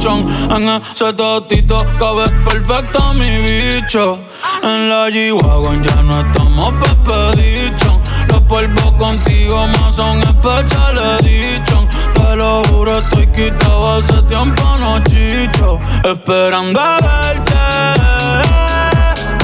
En 0.51 0.69
ese 0.69 1.13
totito 1.13 1.77
cabe 2.01 2.29
perfecto 2.45 3.01
mi 3.21 3.31
bicho. 3.47 4.19
En 4.65 4.89
la 4.89 5.09
G-Wagon 5.09 5.85
ya 5.85 6.03
no 6.03 6.21
estamos 6.21 6.73
pepe 6.75 7.41
dicho 7.41 8.01
Los 8.31 8.41
polvos 8.43 8.93
contigo 8.99 9.67
más 9.69 9.95
son 9.95 10.19
especiales 10.19 11.23
dicho 11.23 11.84
Lo 12.37 12.65
juro 12.65 12.99
estoy 12.99 13.27
quitado 13.29 13.99
hace 13.99 14.23
tiempo 14.23 14.63
no 14.81 14.99
chicho 15.05 15.79
Esperando 16.03 16.81
a 16.81 16.99
verte 16.99 17.55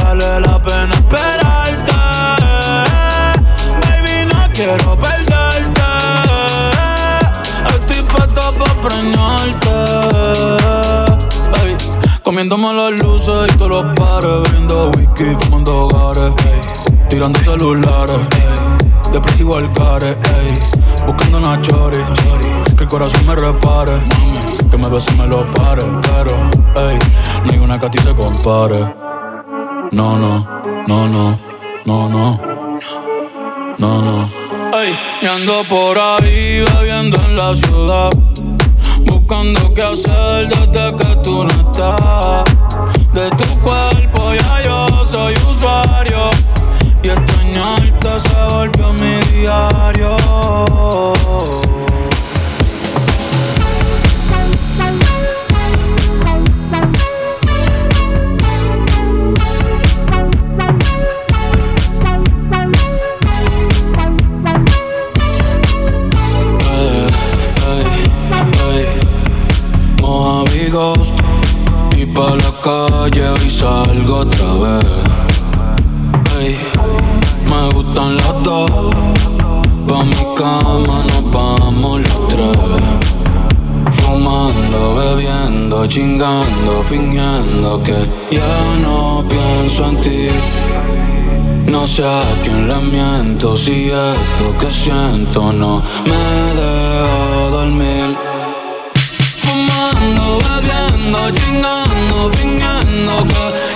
Vale 0.03 0.41
la 0.41 0.61
pena 0.61 0.95
esperarte. 0.95 1.93
Baby, 3.80 4.26
no 4.26 4.41
quiero 4.53 4.99
perderte. 4.99 5.88
Estoy 7.68 8.03
puesto 8.03 8.43
para 8.59 8.74
preñarte. 8.82 9.76
Comiéndome 12.24 12.72
las 12.72 13.01
luces 13.01 13.53
y 13.55 13.57
todos 13.57 13.70
los 13.70 13.84
pares. 13.95 14.43
Bebiendo 14.43 14.91
whisky, 14.97 15.26
fumando 15.45 15.86
hogares. 15.86 16.32
Tirando 17.09 17.38
celulares. 17.41 18.80
Depresivo 19.12 19.58
igual 19.58 19.72
care. 19.72 20.11
Ey, 20.11 20.58
buscando 21.06 21.38
una 21.38 21.61
chori. 21.61 21.98
Que 22.76 22.84
el 22.84 22.88
corazón 22.88 23.26
me 23.26 23.34
repare. 23.34 23.92
Mami, 23.92 24.38
que 24.70 24.76
me 24.76 24.88
bese 24.88 25.12
y 25.12 25.16
me 25.16 25.26
lo 25.26 25.50
pare. 25.52 25.82
Pero, 26.02 26.36
ey, 26.88 26.98
no 27.44 27.52
hay 27.52 27.58
una 27.58 27.78
que 27.78 27.86
a 27.86 27.90
ti 27.90 27.98
se 27.98 28.14
compare. 28.14 28.94
No, 29.92 30.16
no, 30.16 30.46
no, 30.86 31.08
no, 31.08 31.38
no, 31.84 32.08
no. 32.08 32.40
No, 33.78 34.02
no. 34.02 34.30
Ey, 34.78 34.94
y 35.22 35.26
ando 35.26 35.64
por 35.68 35.98
ahí 35.98 36.64
bebiendo 36.74 37.20
en 37.24 37.36
la 37.36 37.54
ciudad. 37.56 38.11
Buscando 39.06 39.74
qué 39.74 39.82
hacer 39.82 40.48
desde 40.48 40.96
que 40.96 41.16
tú 41.24 41.44
no 41.44 41.50
estás. 41.50 42.44
De 43.12 43.30
tu 43.30 43.58
cuerpo 43.61 44.32
ya 44.34 44.62
yo 44.62 45.04
soy 45.04 45.34
usuario. 45.50 46.30
Y 47.03 47.09
extrañarte 47.09 48.20
se 48.20 48.55
volvió 48.55 48.92
mi 48.94 49.40
diario. 49.40 50.16
Y 71.96 72.07
pa' 72.07 72.36
la 72.36 72.53
calle 72.62 73.34
y 73.44 73.51
salgo 73.51 74.18
otra 74.18 74.53
vez 74.55 74.99
Pa' 78.51 80.03
mi 80.03 80.22
cama 80.34 81.05
nos 81.07 81.30
vamos 81.30 82.01
los 82.01 82.28
tres. 82.28 82.82
Fumando, 83.92 84.96
bebiendo, 84.96 85.86
chingando, 85.86 86.82
fingiendo 86.82 87.80
que 87.80 87.94
ya 88.32 88.76
no 88.82 89.24
pienso 89.28 89.88
en 89.90 90.01
ti. 90.01 90.28
No 91.66 91.86
sé 91.86 92.05
a 92.05 92.24
quién 92.42 92.66
le 92.66 92.78
miento 92.80 93.57
si 93.57 93.88
esto 93.88 94.59
que 94.59 94.68
siento 94.68 95.53
no 95.53 95.80
me 96.07 96.24
deja 96.61 97.51
dormir. 97.53 98.16
Fumando, 99.42 100.38
bebiendo, 100.48 101.30
chingando, 101.38 102.30
fingiendo 102.32 103.28
que 103.28 103.69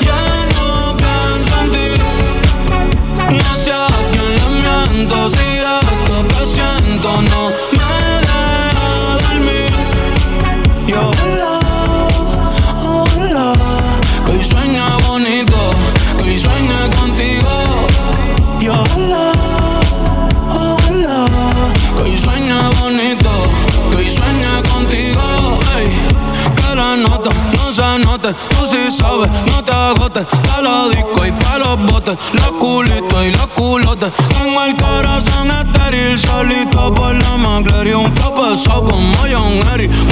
tú 28.33 28.66
sí 28.66 28.91
sabes, 28.91 29.31
no 29.47 29.62
te 29.62 29.72
agotes. 29.72 30.27
Pa' 30.27 30.62
la 30.62 30.89
disco 30.89 31.27
y 31.27 31.33
pa' 31.33 31.59
los 31.59 31.77
botes, 31.91 32.16
los 32.33 32.53
culitos 32.59 33.27
y 33.27 33.31
los 33.33 33.47
culotes. 33.49 34.12
Tengo 34.29 34.62
el 34.62 34.77
corazón 34.77 35.51
estéril, 35.51 36.18
solito 36.18 36.95
por 36.95 37.14
la 37.14 37.37
McLaren. 37.37 37.97
Un 37.97 38.12
flow 38.12 38.35
pesado 38.35 38.85
como 38.85 39.16
John 39.31 39.61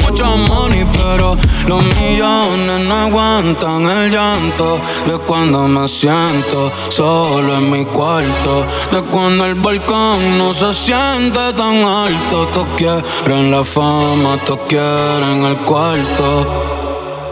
mucho 0.02 0.26
money, 0.48 0.86
pero 0.92 1.36
los 1.66 1.84
millones 1.84 2.86
no 2.86 2.94
aguantan 2.94 3.88
el 3.88 4.10
llanto. 4.10 4.80
De 5.06 5.18
cuando 5.18 5.68
me 5.68 5.88
siento 5.88 6.70
solo 6.88 7.56
en 7.56 7.70
mi 7.70 7.84
cuarto, 7.84 8.66
de 8.90 9.02
cuando 9.02 9.46
el 9.46 9.54
balcón 9.54 10.38
no 10.38 10.52
se 10.52 10.72
siente 10.74 11.52
tan 11.56 11.84
alto. 11.84 12.46
Todos 12.52 12.68
quieren 12.76 13.50
la 13.50 13.64
fama, 13.64 14.36
todos 14.44 14.60
quieren 14.68 15.44
el 15.44 15.56
cuarto. 15.58 16.71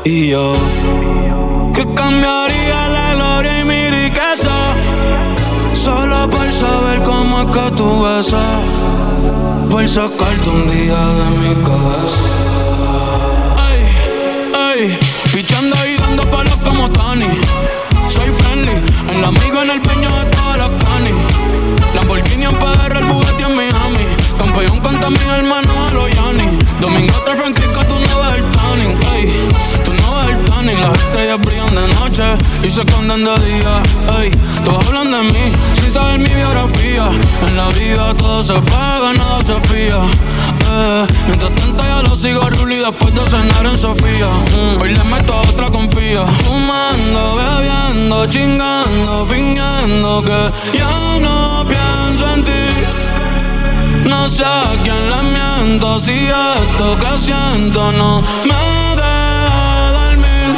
Y 0.04 0.28
yo, 0.28 0.54
que 1.74 1.84
cambiaría 1.94 2.88
la 2.88 3.14
gloria 3.14 3.60
y 3.60 3.64
mi 3.64 3.90
riqueza, 3.90 4.74
solo 5.74 6.28
por 6.30 6.50
saber 6.52 7.02
cómo 7.02 7.40
es 7.40 7.46
que 7.46 7.70
tú 7.76 8.02
besas, 8.02 8.60
por 9.68 9.86
sacarte 9.86 10.48
un 10.48 10.68
día 10.68 10.96
de 10.96 11.30
mi 11.38 11.54
cabeza. 11.56 12.24
Ey, 13.68 14.88
ey, 14.88 14.98
pichando 15.34 15.76
y 15.86 16.00
dando 16.00 16.22
palos 16.30 16.56
como 16.64 16.88
Tony. 16.88 17.26
Soy 18.08 18.32
friendly, 18.32 18.82
el 19.14 19.24
amigo 19.24 19.62
en 19.62 19.70
el 19.70 19.82
peño 19.82 20.08
de 20.18 20.24
todas 20.30 20.58
las 20.58 20.70
canis. 20.70 21.14
Lamborghini 21.94 22.44
en 22.44 22.52
PR, 22.52 22.96
el 22.96 23.04
Bugatti 23.04 23.44
en 23.44 23.54
Miami. 23.54 23.69
Campeón 24.40 24.80
contra 24.80 25.10
mis 25.10 25.22
hermanos 25.22 25.76
a 25.76 25.92
los 25.92 26.10
Yanni. 26.14 26.58
Domingo 26.80 27.12
te 27.26 27.34
Francisco, 27.34 27.84
tú 27.86 27.94
no 27.98 28.20
ves 28.22 28.36
el 28.36 28.50
tanning. 28.50 28.98
Ey, 29.14 29.50
tú 29.84 29.92
no 29.92 30.14
ves 30.16 30.28
el 30.30 30.44
tanning. 30.46 30.80
Las 30.80 30.94
estrellas 30.94 31.38
brillan 31.40 31.74
de 31.74 31.94
noche 31.94 32.24
y 32.64 32.70
se 32.70 32.80
esconden 32.80 33.22
de 33.22 33.38
día. 33.44 33.82
Ey, 34.18 34.30
todos 34.64 34.86
hablan 34.86 35.10
de 35.10 35.22
mí 35.24 35.52
sin 35.82 35.92
saber 35.92 36.20
mi 36.20 36.34
biografía. 36.34 37.10
En 37.48 37.56
la 37.56 37.68
vida 37.68 38.14
todo 38.14 38.42
se 38.42 38.54
paga, 38.54 39.12
nada 39.12 39.42
se 39.42 39.60
fía. 39.68 39.98
Eh, 40.72 41.06
mientras 41.26 41.54
tanto 41.54 41.82
ya 41.82 42.02
lo 42.02 42.16
sigo 42.16 42.48
Ruli 42.48 42.76
después 42.76 43.14
de 43.14 43.26
cenar 43.26 43.66
en 43.66 43.76
Sofía. 43.76 44.26
Mm, 44.26 44.80
hoy 44.80 44.94
le 44.94 45.04
meto 45.04 45.34
a 45.34 45.42
otra 45.42 45.66
confía. 45.66 46.24
Fumando, 46.46 47.36
bebiendo, 47.36 48.26
chingando, 48.26 49.26
fingiendo 49.26 50.22
que 50.22 50.78
ya 50.78 51.18
no 51.20 51.66
pienso 51.68 52.34
en 52.34 52.44
ti. 52.44 53.09
No 54.10 54.28
sé 54.28 54.44
a 54.44 54.72
quién 54.82 55.08
le 55.08 55.22
miento 55.22 56.00
si 56.00 56.26
esto 56.26 56.98
que 56.98 57.18
siento 57.18 57.92
no 57.92 58.20
me 58.44 58.96
deja 59.00 59.92
dormir. 59.98 60.48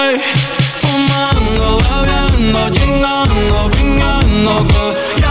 Ey, 0.00 0.20
fumando, 0.82 1.78
bebiendo, 1.78 2.68
chingando, 2.68 3.70
fingiendo 3.70 4.66
que 4.68 5.27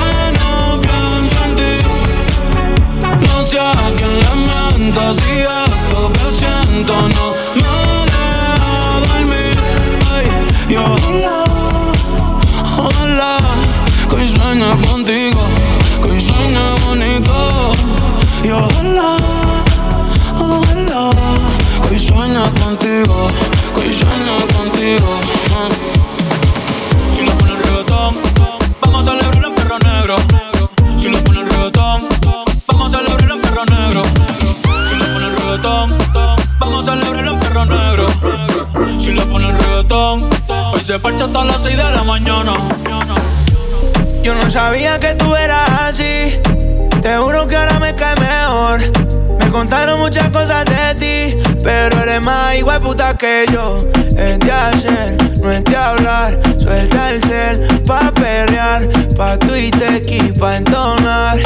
yo. 53.52 53.78
Es 54.18 54.40
de 54.40 54.52
hacer, 54.52 55.18
no 55.42 55.52
es 55.52 55.64
de 55.64 55.76
hablar. 55.76 56.40
Suelta 56.60 57.12
el 57.12 57.22
cel 57.24 57.84
pa' 57.84 58.12
perrear, 58.12 58.88
pa' 59.18 59.38
Twitter 59.40 60.02
y 60.06 60.32
pa' 60.40 60.58
entonar. 60.58 61.38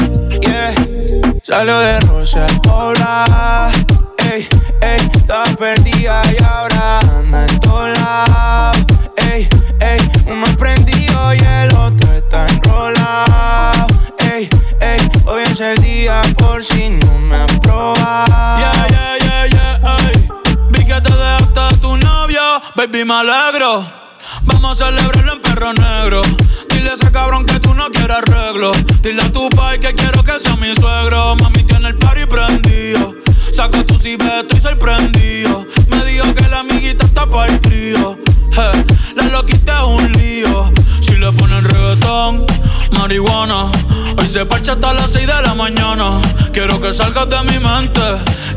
Yeah. 0.41 0.74
Salió 1.43 1.80
de 1.80 1.99
Rosa 2.01 2.45
Hola, 2.69 3.72
ey, 4.17 4.47
ey, 4.82 5.09
estaba 5.15 5.45
perdida 5.55 6.22
baby, 22.88 23.06
me 23.06 23.14
alegro. 23.14 23.86
Vamos 24.44 24.82
a 24.82 24.86
celebrarlo 24.86 25.34
en 25.34 25.42
perro 25.42 25.74
negro. 25.74 26.22
Dile 26.70 26.90
a 26.90 26.94
ese 26.94 27.12
cabrón 27.12 27.46
que 27.46 27.60
tú 27.60 27.74
no 27.76 27.90
quieres 27.90 28.18
arreglo. 28.18 28.72
Dile 29.04 29.22
a 29.22 29.32
tu 29.32 29.48
pai 29.50 29.80
que 29.80 29.94
quiero 29.94 30.24
que 30.24 30.40
sea 30.40 30.56
mi 30.56 30.74
suegro. 30.74 31.36
Mami 31.36 31.64
tiene 31.64 31.90
el 31.90 31.98
party 31.98 32.26
prendido. 32.26 33.14
Saca 33.54 33.84
tu 33.84 34.00
si 34.00 34.14
estoy 34.14 34.60
sorprendido. 34.60 35.66
Me 35.90 36.04
dijo 36.06 36.34
que 36.34 36.48
la 36.48 36.60
amiguita 36.60 37.06
está 37.06 37.28
para 37.28 37.52
el 37.52 37.60
trío. 37.60 38.18
Je, 38.52 39.16
la 39.16 39.24
loquita 39.26 39.74
es 39.78 40.04
un 40.04 40.12
lío. 40.14 40.72
Si 41.02 41.18
le 41.18 41.32
ponen 41.34 41.64
reggaetón, 41.64 42.48
marihuana. 42.92 43.66
Hoy 44.18 44.28
se 44.28 44.46
parcha 44.46 44.74
hasta 44.74 44.94
las 44.94 45.12
6 45.12 45.28
de 45.28 45.42
la 45.44 45.54
mañana. 45.54 46.20
Quiero 46.54 46.82
que 46.82 46.93
salgas 46.93 47.30
de 47.30 47.41
mi 47.43 47.60
mente 47.60 48.02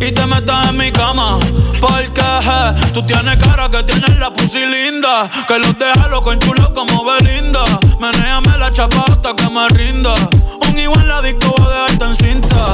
y 0.01 0.11
te 0.12 0.26
metas 0.26 0.70
en 0.70 0.76
mi 0.76 0.90
cama. 0.90 1.38
Porque 1.80 2.22
tú 2.92 3.03
tienes 3.03 3.36
cara 3.36 3.70
que 3.70 3.82
tienes 3.84 4.18
la 4.18 4.32
pussy 4.32 4.59
linda. 4.66 5.30
Que 5.47 5.59
los 5.61 5.78
deja 5.78 6.09
loco 6.09 6.34
chulo 6.34 6.72
como 6.74 7.05
Belinda. 7.05 7.64
Menéame 8.01 8.59
la 8.59 8.72
chapa 8.72 9.05
hasta 9.09 9.34
que 9.36 9.49
me 9.49 9.68
rinda. 9.68 10.14
Un 10.68 10.78
igual 10.78 11.07
la 11.07 11.22
disco 11.22 11.55
voy 11.57 11.66
a 11.66 11.82
dejarte 11.82 12.05
en 12.05 12.16
cinta. 12.16 12.66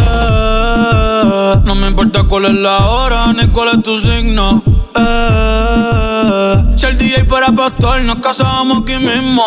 Eh, 0.00 1.60
no 1.64 1.74
me 1.74 1.88
importa 1.88 2.22
cuál 2.24 2.46
es 2.46 2.54
la 2.54 2.78
hora 2.86 3.32
ni 3.32 3.48
cuál 3.48 3.70
es 3.70 3.82
tu 3.82 3.98
signo. 3.98 4.62
Eh, 4.94 6.74
si 6.76 6.86
el 6.86 6.98
DJ 6.98 7.24
fuera 7.24 7.48
pastor, 7.48 8.00
nos 8.02 8.16
casábamos 8.16 8.82
aquí 8.82 8.96
mismo. 8.96 9.42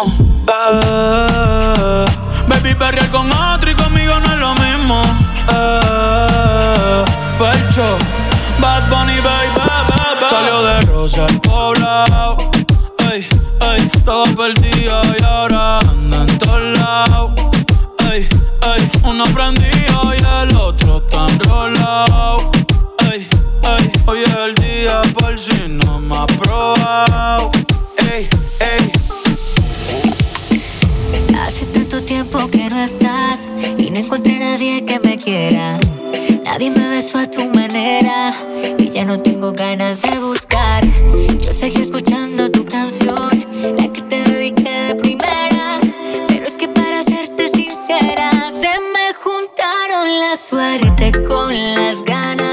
Eh, 0.47 2.05
baby, 2.47 2.75
perrear 2.75 3.09
con 3.09 3.31
otro 3.31 3.71
y 3.71 3.75
conmigo 3.75 4.19
no 4.19 4.33
es 4.33 4.39
lo 4.39 4.53
mismo. 4.55 5.20
Eh, 5.49 7.05
Felcho, 7.37 7.97
Bad 8.59 8.89
Bunny, 8.89 9.19
baby, 9.21 9.49
baby. 9.55 10.25
Salió 10.29 10.63
de 10.63 10.81
Rosa 10.81 11.25
al 11.25 11.39
poblado. 11.41 12.37
Ey, 13.11 13.27
ey, 13.61 13.89
estaba 13.93 14.23
perdida 14.25 15.01
y 15.19 15.23
ahora 15.23 15.79
anda 15.79 16.17
en 16.21 16.37
todos 16.39 16.77
lados. 16.77 17.31
Ey, 18.11 18.29
uno 19.03 19.23
prendido 19.33 20.13
y 20.13 20.19
el 20.43 20.55
otro 20.55 20.97
está 20.97 21.27
enrolado. 21.27 22.51
Ey, 23.11 23.27
ey, 23.77 23.91
hoy 24.05 24.19
es 24.19 24.35
el 24.35 24.55
día 24.55 25.01
por 25.17 25.37
si 25.39 25.67
no 25.67 25.99
me 25.99 26.17
ha 26.17 26.25
probado. 26.27 27.51
Ey, 27.97 28.29
tiempo 32.11 32.45
que 32.51 32.67
no 32.69 32.83
estás 32.83 33.47
y 33.77 33.89
no 33.89 33.99
encontré 33.99 34.35
a 34.35 34.39
nadie 34.39 34.83
que 34.83 34.99
me 34.99 35.17
quiera. 35.17 35.79
Nadie 36.43 36.69
me 36.69 36.89
besó 36.89 37.19
a 37.19 37.25
tu 37.25 37.41
manera 37.55 38.31
y 38.77 38.89
ya 38.89 39.05
no 39.05 39.17
tengo 39.17 39.53
ganas 39.53 40.01
de 40.01 40.19
buscar. 40.19 40.83
Yo 41.39 41.53
seguí 41.53 41.81
escuchando 41.81 42.51
tu 42.51 42.65
canción, 42.65 43.31
la 43.77 43.87
que 43.93 44.01
te 44.01 44.23
dediqué 44.23 44.71
de 44.87 44.95
primera. 44.95 45.79
Pero 46.27 46.43
es 46.43 46.57
que 46.57 46.67
para 46.67 47.01
serte 47.05 47.49
sincera, 47.49 48.29
se 48.51 48.73
me 48.93 49.07
juntaron 49.23 50.19
la 50.19 50.35
suerte 50.35 51.13
con 51.23 51.53
las 51.75 52.03
ganas 52.03 52.50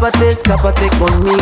y 0.00 0.02
escápate, 0.02 0.28
escápate 0.28 0.88
conmigo. 0.98 1.39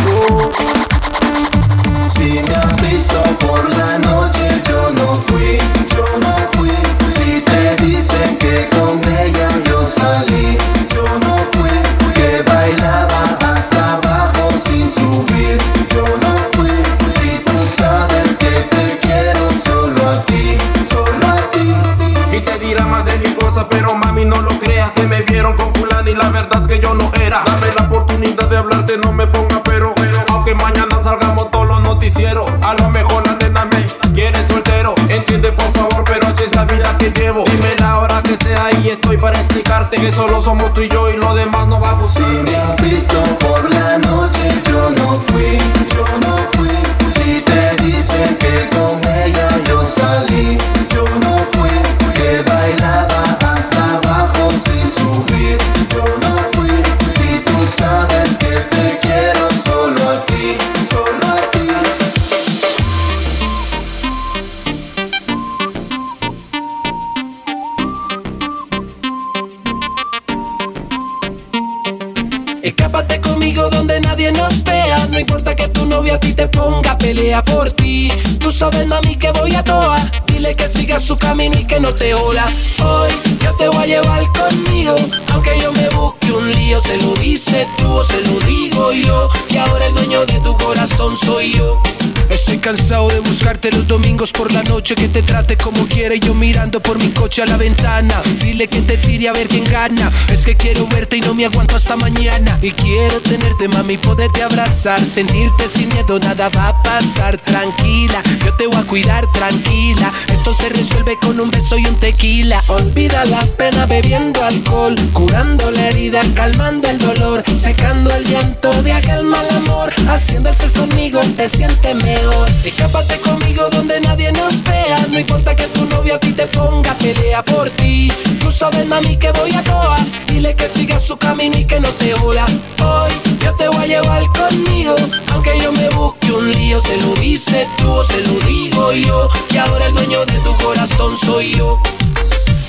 Cansado 92.69 93.09
de 93.09 93.21
buscarte 93.21 93.71
los 93.73 93.89
domingos 93.89 94.08
por 94.19 94.53
la 94.53 94.65
noche 94.65 94.97
que 94.97 95.07
te 95.07 95.23
trate 95.23 95.57
como 95.57 95.87
quiere 95.87 96.19
yo 96.19 96.35
mirando 96.35 96.83
por 96.83 96.99
mi 96.99 97.09
coche 97.11 97.41
a 97.43 97.47
la 97.47 97.57
ventana. 97.57 98.21
Dile 98.41 98.67
que 98.67 98.81
te 98.81 98.97
tire 98.97 99.29
a 99.29 99.33
ver 99.33 99.47
quién 99.47 99.63
gana. 99.63 100.11
Es 100.29 100.45
que 100.45 100.57
quiero 100.57 100.89
verte 100.89 101.19
y 101.19 101.21
no 101.21 101.37
me 101.37 101.45
aguanto 101.45 101.77
hasta 101.77 101.95
mañana. 101.97 102.59
Y 102.61 102.73
quiero 102.73 103.21
tenerte, 103.21 103.69
mami, 103.69 103.97
poderte 103.97 104.43
abrazar, 104.43 104.99
sentirte 105.05 105.69
sin 105.69 105.89
miedo, 105.91 106.19
nada 106.19 106.49
va 106.49 106.69
a 106.69 106.83
pasar. 106.83 107.39
Tranquila, 107.39 108.21
yo 108.45 108.53
te 108.55 108.67
voy 108.67 108.77
a 108.77 108.83
cuidar, 108.83 109.25
tranquila. 109.33 110.13
Esto 110.33 110.53
se 110.53 110.69
resuelve 110.69 111.17
con 111.21 111.39
un 111.39 111.49
beso 111.49 111.79
y 111.79 111.87
un 111.87 111.95
tequila. 111.95 112.65
Olvida 112.67 113.25
la 113.25 113.47
pena 113.57 113.87
bebiendo 113.87 114.43
alcohol, 114.43 114.97
curando 115.13 115.71
la 115.71 115.91
herida, 115.91 116.23
calmando 116.35 116.89
el 116.89 116.99
dolor, 116.99 117.45
secando 117.57 118.13
el 118.13 118.25
llanto 118.25 118.83
de 118.83 118.93
aquel 118.93 119.23
mal 119.23 119.49
amor. 119.51 119.93
Haciendo 120.09 120.49
el 120.49 120.57
sexo 120.57 120.89
conmigo 120.89 121.21
te 121.37 121.49
sientes 121.49 121.95
mejor. 121.95 122.49
Escápate 122.65 123.19
conmigo 123.19 123.69
donde 123.71 124.01
nadie 124.09 124.33
nos 124.33 124.63
vea. 124.65 124.99
No 125.11 125.19
importa 125.19 125.55
que 125.55 125.67
tu 125.69 125.85
novio 125.87 126.15
a 126.15 126.19
ti 126.19 126.33
te 126.33 126.47
ponga, 126.47 126.95
pelea 126.95 127.43
por 127.45 127.69
ti. 127.71 128.11
Tú 128.41 128.51
sabes, 128.51 128.87
mami, 128.87 129.17
que 129.17 129.31
voy 129.33 129.53
a 129.55 129.63
toa. 129.63 129.99
Dile 130.29 130.55
que 130.55 130.69
siga 130.69 130.99
su 130.99 131.17
camino 131.17 131.57
y 131.57 131.65
que 131.65 131.81
no 131.81 131.89
te 132.01 132.15
hola. 132.15 132.47
Hoy 132.85 133.13
yo 133.45 133.55
te 133.57 133.69
voy 133.69 133.85
a 133.85 133.87
llevar 133.87 134.23
conmigo. 134.41 134.95
Aunque 135.33 135.59
yo 135.63 135.73
me 135.73 135.89
busque 135.91 136.33
un 136.33 136.51
lío, 136.53 136.81
se 136.81 136.97
lo 136.99 137.15
dice 137.17 137.67
tú 137.79 137.91
o 137.91 138.05
se 138.05 138.21
lo 138.27 138.35
digo 138.47 138.93
yo. 138.93 139.29
Y 139.51 139.57
ahora 139.59 139.87
el 139.87 139.95
dueño 139.95 140.25
de 140.25 140.39
tu 140.45 140.53
corazón 140.65 141.17
soy 141.17 141.55
yo. 141.55 141.79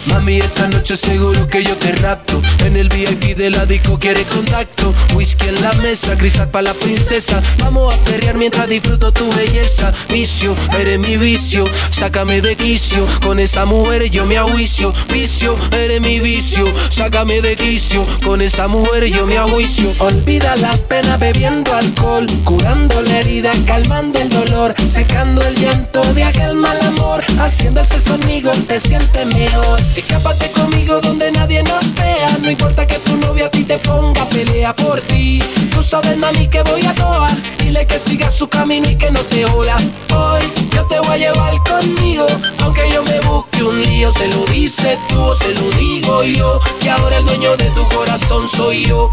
Mami, 0.06 0.38
esta 0.38 0.68
noche 0.68 0.95
seguro 0.95 1.47
que 1.47 1.64
yo 1.64 1.76
te 1.76 1.91
rapto. 1.93 2.41
En 2.66 2.76
el 2.76 2.89
VIP 2.89 3.36
de 3.38 3.50
la 3.50 3.66
disco 3.66 4.00
quiere 4.00 4.24
contacto. 4.24 4.93
Whisky 5.14 5.47
en 5.47 5.62
la 5.62 5.74
mesa, 5.74 6.18
cristal 6.18 6.50
para 6.50 6.70
la 6.70 6.74
princesa. 6.74 7.41
Vamos 7.60 7.93
a 7.93 7.97
perrear 8.06 8.36
mientras 8.36 8.68
disfruto 8.68 9.12
tu 9.12 9.32
belleza. 9.34 9.91
Vicio, 10.10 10.56
eres 10.78 11.00
mi 11.00 11.18
vicio. 11.18 11.66
Sácame 11.89 12.41
de 12.41 12.56
quicio. 12.56 13.06
Con 13.22 13.39
esa 13.39 13.66
mujer 13.66 14.10
yo 14.10 14.26
me 14.26 14.38
ajuicio. 14.38 14.93
Vicio, 15.12 15.58
eres 15.72 16.02
mi 16.02 16.20
vicio. 16.20 16.66
Sácame 16.89 17.41
de 17.41 17.56
quicio. 17.56 18.06
Con 18.24 18.41
esa 18.41 18.68
mujer 18.68 19.06
yo 19.06 19.26
me 19.26 19.38
ajuicio. 19.38 19.93
Olvida 20.00 20.56
la 20.56 20.76
pena 20.78 21.18
bebiendo 21.18 21.74
alcohol. 21.74 22.26
Curando 22.43 23.02
la 23.02 23.20
herida, 23.20 23.52
calmando 23.66 24.20
el 24.20 24.30
dolor. 24.30 24.74
Secando 24.89 25.41
el 25.41 25.56
llanto 25.56 26.02
de 26.14 26.24
aquel 26.24 26.56
mal 26.56 26.80
amor. 26.82 27.24
Haciendo 27.39 27.82
el 27.82 27.88
sexo 27.88 28.18
conmigo 28.18 28.52
te 28.68 28.80
sientes 28.80 29.26
mejor. 29.28 29.80
Escápate 29.96 30.52
conmigo 30.52 31.00
donde 31.02 31.32
nadie 31.32 31.64
nos 31.64 31.94
vea. 31.96 32.30
No 32.42 32.50
importa 32.50 32.86
que 32.86 32.98
tu 33.00 33.18
novia 33.18 33.48
a 33.48 33.52
ti 33.52 33.64
te 33.64 33.78
ponga, 33.80 34.26
pelea 34.26 34.76
por 34.76 35.02
ti. 35.02 35.40
Tú 35.72 35.84
sabes, 35.84 36.18
mami, 36.18 36.48
que 36.48 36.64
voy 36.64 36.86
a 36.86 36.94
toa. 36.96 37.30
Dile 37.60 37.86
que 37.86 38.00
siga 38.00 38.32
su 38.32 38.48
camino 38.48 38.90
y 38.90 38.96
que 38.96 39.12
no 39.12 39.20
te 39.22 39.46
hola. 39.46 39.78
Hoy 40.16 40.42
yo 40.76 40.86
te 40.86 41.00
voy 41.00 41.10
a 41.10 41.18
llevar 41.18 41.54
conmigo. 41.64 42.26
Aunque 42.64 42.90
yo 42.94 43.04
me 43.04 43.20
busque 43.22 43.64
un 43.64 43.82
lío, 43.82 44.12
se 44.12 44.28
lo 44.28 44.46
dice 44.48 44.98
tú 45.10 45.22
o 45.22 45.36
se 45.36 45.54
lo 45.54 45.70
digo 45.72 46.24
yo. 46.24 46.60
Y 46.82 46.88
ahora 46.88 47.18
el 47.18 47.26
dueño 47.26 47.56
de 47.58 47.70
tu 47.72 47.88
corazón 47.90 48.48
soy 48.48 48.86
yo. 48.86 49.12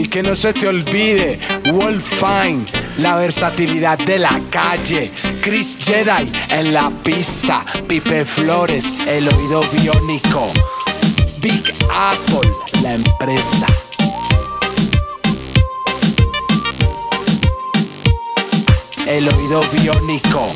Y 0.00 0.08
que 0.08 0.22
no 0.22 0.34
se 0.34 0.54
te 0.54 0.66
olvide, 0.66 1.38
Wolf 1.72 2.20
Fine, 2.20 2.64
la 2.96 3.16
versatilidad 3.16 3.98
de 3.98 4.18
la 4.18 4.40
calle. 4.48 5.12
Chris 5.42 5.76
Jedi 5.78 6.32
en 6.48 6.72
la 6.72 6.88
pista, 6.88 7.66
Pipe 7.86 8.24
Flores, 8.24 8.94
el 9.06 9.28
oído 9.28 9.62
biónico. 9.74 10.50
Big 11.42 11.62
Apple, 11.92 12.50
la 12.82 12.94
empresa. 12.94 13.66
El 19.06 19.28
oído 19.28 19.62
biónico. 19.82 20.50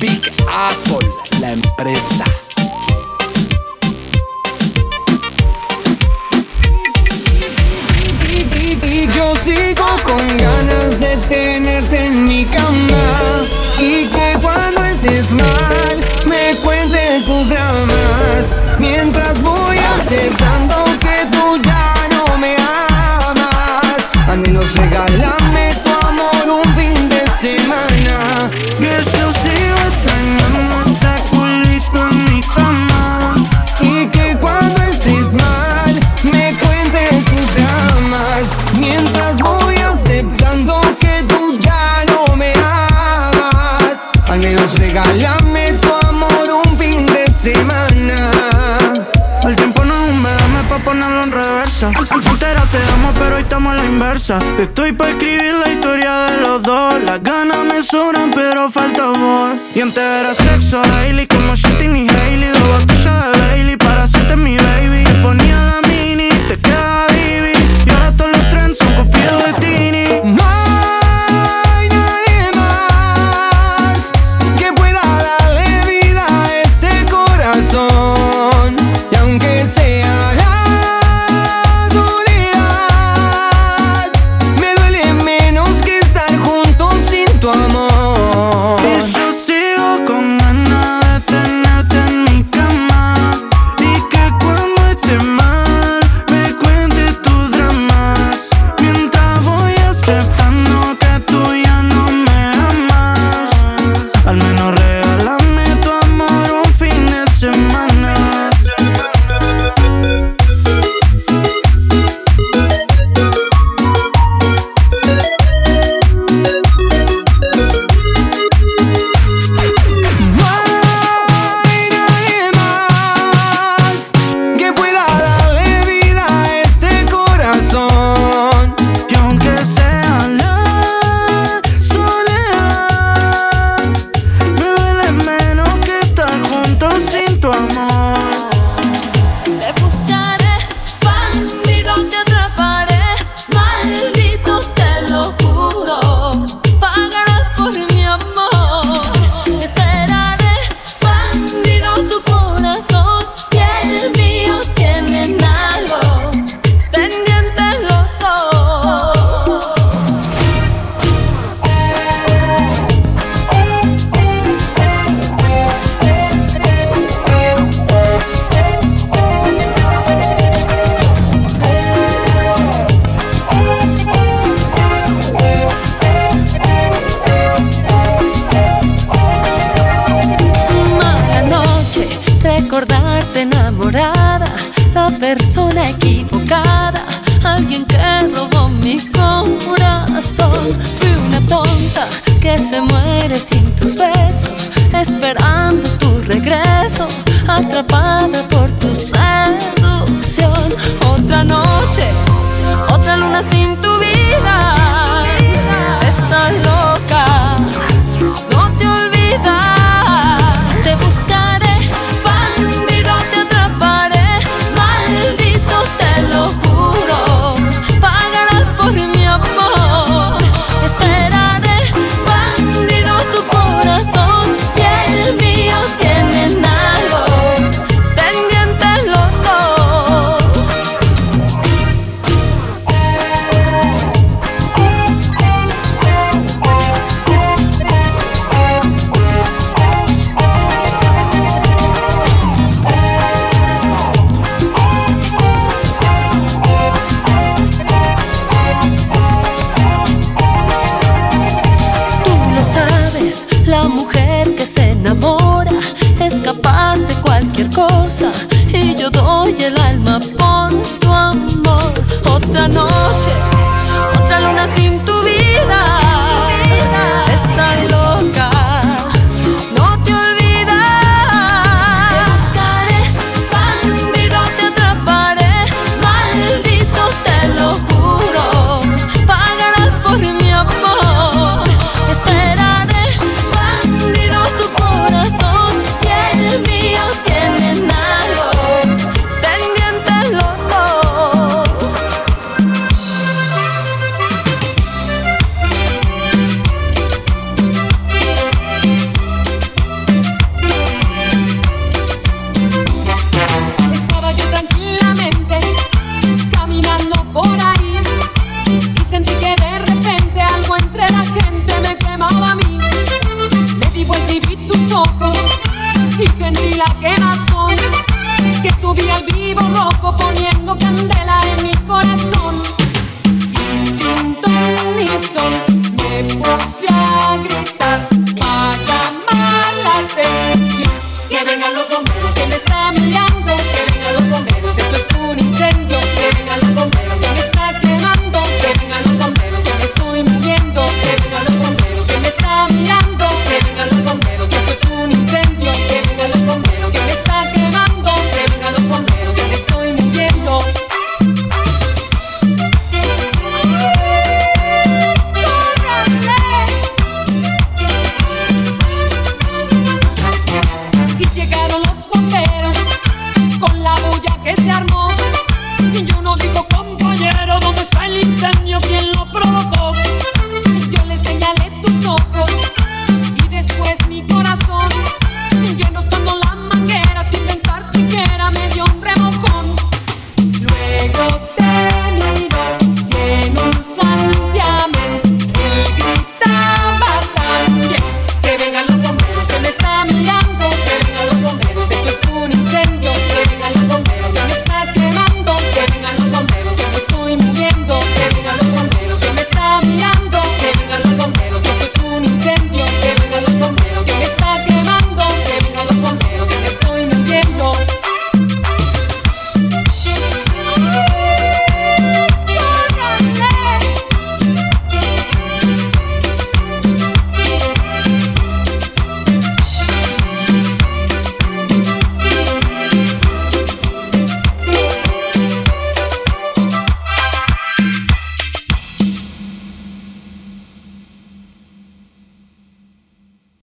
Big 0.00 0.32
Apple, 0.48 1.08
la 1.40 1.52
empresa. 1.52 2.24
Yo 9.14 9.34
sigo 9.36 9.86
con 10.04 10.36
ganas 10.38 11.00
de 11.00 11.16
tenerte 11.28 12.06
en 12.06 12.26
mi 12.26 12.44
cama. 12.44 13.46
Y 13.78 14.06
que 14.08 14.38
cuando 14.40 14.84
estés 14.84 15.32
mal 15.32 15.96
me 16.26 16.56
cuentes 16.62 17.24
tus 17.24 17.48
dramas. 17.48 18.52
Mientras 18.78 19.40
voy 19.42 19.78
aceptando 19.78 20.84
que 21.00 21.26
tú 21.30 21.60
ya 21.62 22.08
no 22.10 22.38
me 22.38 22.56
amas. 22.56 24.28
Al 24.28 24.38
menos 24.38 24.74
regálame 24.74 25.57
Estoy 54.30 54.92
pa' 54.92 55.08
escribir 55.08 55.54
la 55.54 55.72
historia 55.72 56.26
de 56.26 56.42
los 56.42 56.62
dos. 56.62 57.02
Las 57.02 57.22
ganas 57.22 57.64
me 57.64 57.82
sobran, 57.82 58.30
pero 58.30 58.68
falta 58.68 59.04
amor. 59.04 59.56
Y 59.74 59.80
antes 59.80 59.96
era 59.96 60.34
sexo 60.34 60.82
daily, 60.82 61.26
como 61.26 61.54
Shitting 61.54 61.96
y 61.96 62.06
Hailey. 62.10 62.50
Dos 62.50 62.68
botellas 62.68 63.32
de 63.32 63.47